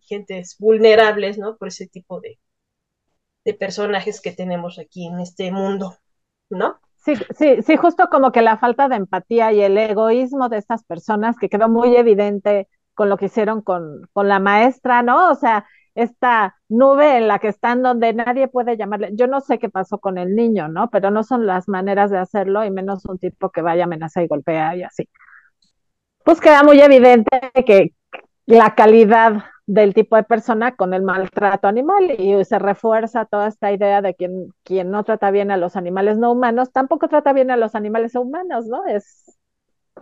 gentes 0.00 0.56
vulnerables, 0.58 1.38
¿no? 1.38 1.56
Por 1.56 1.68
ese 1.68 1.86
tipo 1.86 2.20
de, 2.20 2.38
de 3.44 3.54
personajes 3.54 4.20
que 4.20 4.32
tenemos 4.32 4.78
aquí 4.78 5.06
en 5.06 5.20
este 5.20 5.50
mundo, 5.52 5.96
¿no? 6.50 6.80
Sí, 6.96 7.14
sí, 7.38 7.62
sí, 7.62 7.76
justo 7.76 8.08
como 8.10 8.32
que 8.32 8.42
la 8.42 8.58
falta 8.58 8.88
de 8.88 8.96
empatía 8.96 9.52
y 9.52 9.60
el 9.62 9.78
egoísmo 9.78 10.48
de 10.48 10.58
estas 10.58 10.84
personas 10.84 11.36
que 11.38 11.48
quedó 11.48 11.68
muy 11.68 11.96
evidente 11.96 12.68
con 12.94 13.08
lo 13.08 13.16
que 13.16 13.26
hicieron 13.26 13.62
con, 13.62 14.08
con 14.12 14.28
la 14.28 14.40
maestra, 14.40 15.02
¿no? 15.02 15.30
O 15.30 15.34
sea, 15.34 15.66
esta 15.94 16.56
nube 16.68 17.16
en 17.18 17.28
la 17.28 17.38
que 17.38 17.48
están 17.48 17.82
donde 17.82 18.12
nadie 18.12 18.48
puede 18.48 18.76
llamarle. 18.76 19.10
Yo 19.14 19.26
no 19.26 19.40
sé 19.40 19.58
qué 19.58 19.68
pasó 19.68 19.98
con 19.98 20.18
el 20.18 20.34
niño, 20.34 20.68
¿no? 20.68 20.90
Pero 20.90 21.10
no 21.10 21.22
son 21.22 21.46
las 21.46 21.68
maneras 21.68 22.10
de 22.10 22.18
hacerlo 22.18 22.64
y 22.64 22.70
menos 22.70 23.04
un 23.06 23.18
tipo 23.18 23.50
que 23.50 23.62
vaya, 23.62 23.84
amenaza 23.84 24.22
y 24.22 24.26
golpea 24.26 24.76
y 24.76 24.82
así. 24.82 25.08
Pues 26.24 26.40
queda 26.40 26.62
muy 26.62 26.80
evidente 26.80 27.40
que 27.66 27.92
la 28.46 28.74
calidad 28.74 29.44
del 29.66 29.94
tipo 29.94 30.16
de 30.16 30.24
persona 30.24 30.76
con 30.76 30.92
el 30.94 31.02
maltrato 31.02 31.68
animal 31.68 32.14
y 32.18 32.44
se 32.44 32.58
refuerza 32.58 33.24
toda 33.24 33.48
esta 33.48 33.72
idea 33.72 34.02
de 34.02 34.14
quien, 34.14 34.48
quien 34.62 34.90
no 34.90 35.04
trata 35.04 35.30
bien 35.30 35.50
a 35.50 35.56
los 35.56 35.76
animales 35.76 36.18
no 36.18 36.32
humanos, 36.32 36.72
tampoco 36.72 37.08
trata 37.08 37.32
bien 37.32 37.50
a 37.50 37.56
los 37.56 37.74
animales 37.74 38.14
humanos, 38.14 38.66
¿no? 38.66 38.84
Es 38.86 39.38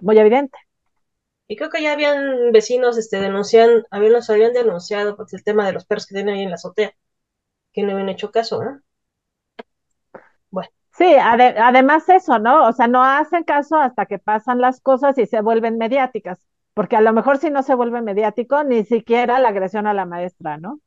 muy 0.01 0.18
evidente. 0.18 0.59
Y 1.47 1.57
creo 1.57 1.70
que 1.70 1.82
ya 1.82 1.93
habían 1.93 2.51
vecinos 2.53 2.99
este, 2.99 3.20
denuncian, 3.20 3.84
habían, 3.90 4.12
los 4.14 4.28
habían 4.30 4.53
denunciado 4.53 5.16
pues, 5.16 5.32
el 5.34 5.45
tema 5.45 5.66
de 5.66 5.72
los 5.72 5.84
perros 5.84 6.07
que 6.07 6.14
tienen 6.16 6.34
ahí 6.34 6.43
en 6.43 6.51
la 6.51 6.57
azotea, 6.57 6.95
que 7.72 7.82
no 7.84 7.93
habían 7.93 8.11
hecho 8.11 8.30
caso, 8.32 8.62
¿no? 8.64 8.82
Bueno. 10.51 10.70
Sí, 10.93 11.05
además 11.18 12.09
eso, 12.09 12.38
¿no? 12.38 12.68
O 12.68 12.72
sea, 12.72 12.86
no 12.86 13.03
hacen 13.03 13.45
caso 13.45 13.76
hasta 13.76 14.07
que 14.07 14.18
pasan 14.18 14.61
las 14.61 14.80
cosas 14.80 15.16
y 15.18 15.26
se 15.26 15.40
vuelven 15.40 15.78
mediáticas, 15.78 16.38
porque 16.74 16.97
a 16.97 17.01
lo 17.01 17.12
mejor 17.14 17.38
si 17.38 17.51
no 17.51 17.62
se 17.62 17.74
vuelve 17.74 18.03
mediático, 18.03 18.62
ni 18.64 18.84
siquiera 18.84 19.38
la 19.38 19.49
agresión 19.49 19.86
a 19.86 19.95
la 19.95 20.05
maestra, 20.05 20.59
¿no? 20.59 20.80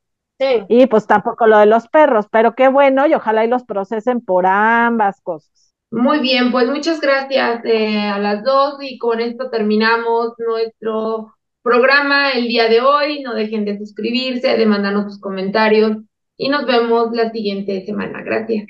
Y 0.68 0.86
pues 0.86 1.06
tampoco 1.06 1.46
lo 1.46 1.58
de 1.58 1.66
los 1.66 1.88
perros, 1.88 2.26
pero 2.30 2.54
qué 2.54 2.68
bueno 2.68 3.06
y 3.06 3.14
ojalá 3.14 3.44
y 3.44 3.48
los 3.48 3.64
procesen 3.64 4.20
por 4.24 4.46
ambas 4.46 5.20
cosas. 5.22 5.65
Muy 5.96 6.20
bien, 6.20 6.52
pues 6.52 6.68
muchas 6.68 7.00
gracias 7.00 7.64
eh, 7.64 7.98
a 7.98 8.18
las 8.18 8.44
dos 8.44 8.74
y 8.82 8.98
con 8.98 9.18
esto 9.18 9.48
terminamos 9.48 10.34
nuestro 10.36 11.34
programa 11.62 12.32
el 12.32 12.48
día 12.48 12.68
de 12.68 12.82
hoy. 12.82 13.22
No 13.22 13.34
dejen 13.34 13.64
de 13.64 13.78
suscribirse, 13.78 14.58
de 14.58 14.66
mandarnos 14.66 15.04
sus 15.04 15.18
comentarios 15.18 15.96
y 16.36 16.50
nos 16.50 16.66
vemos 16.66 17.12
la 17.12 17.30
siguiente 17.30 17.82
semana. 17.86 18.22
Gracias. 18.22 18.66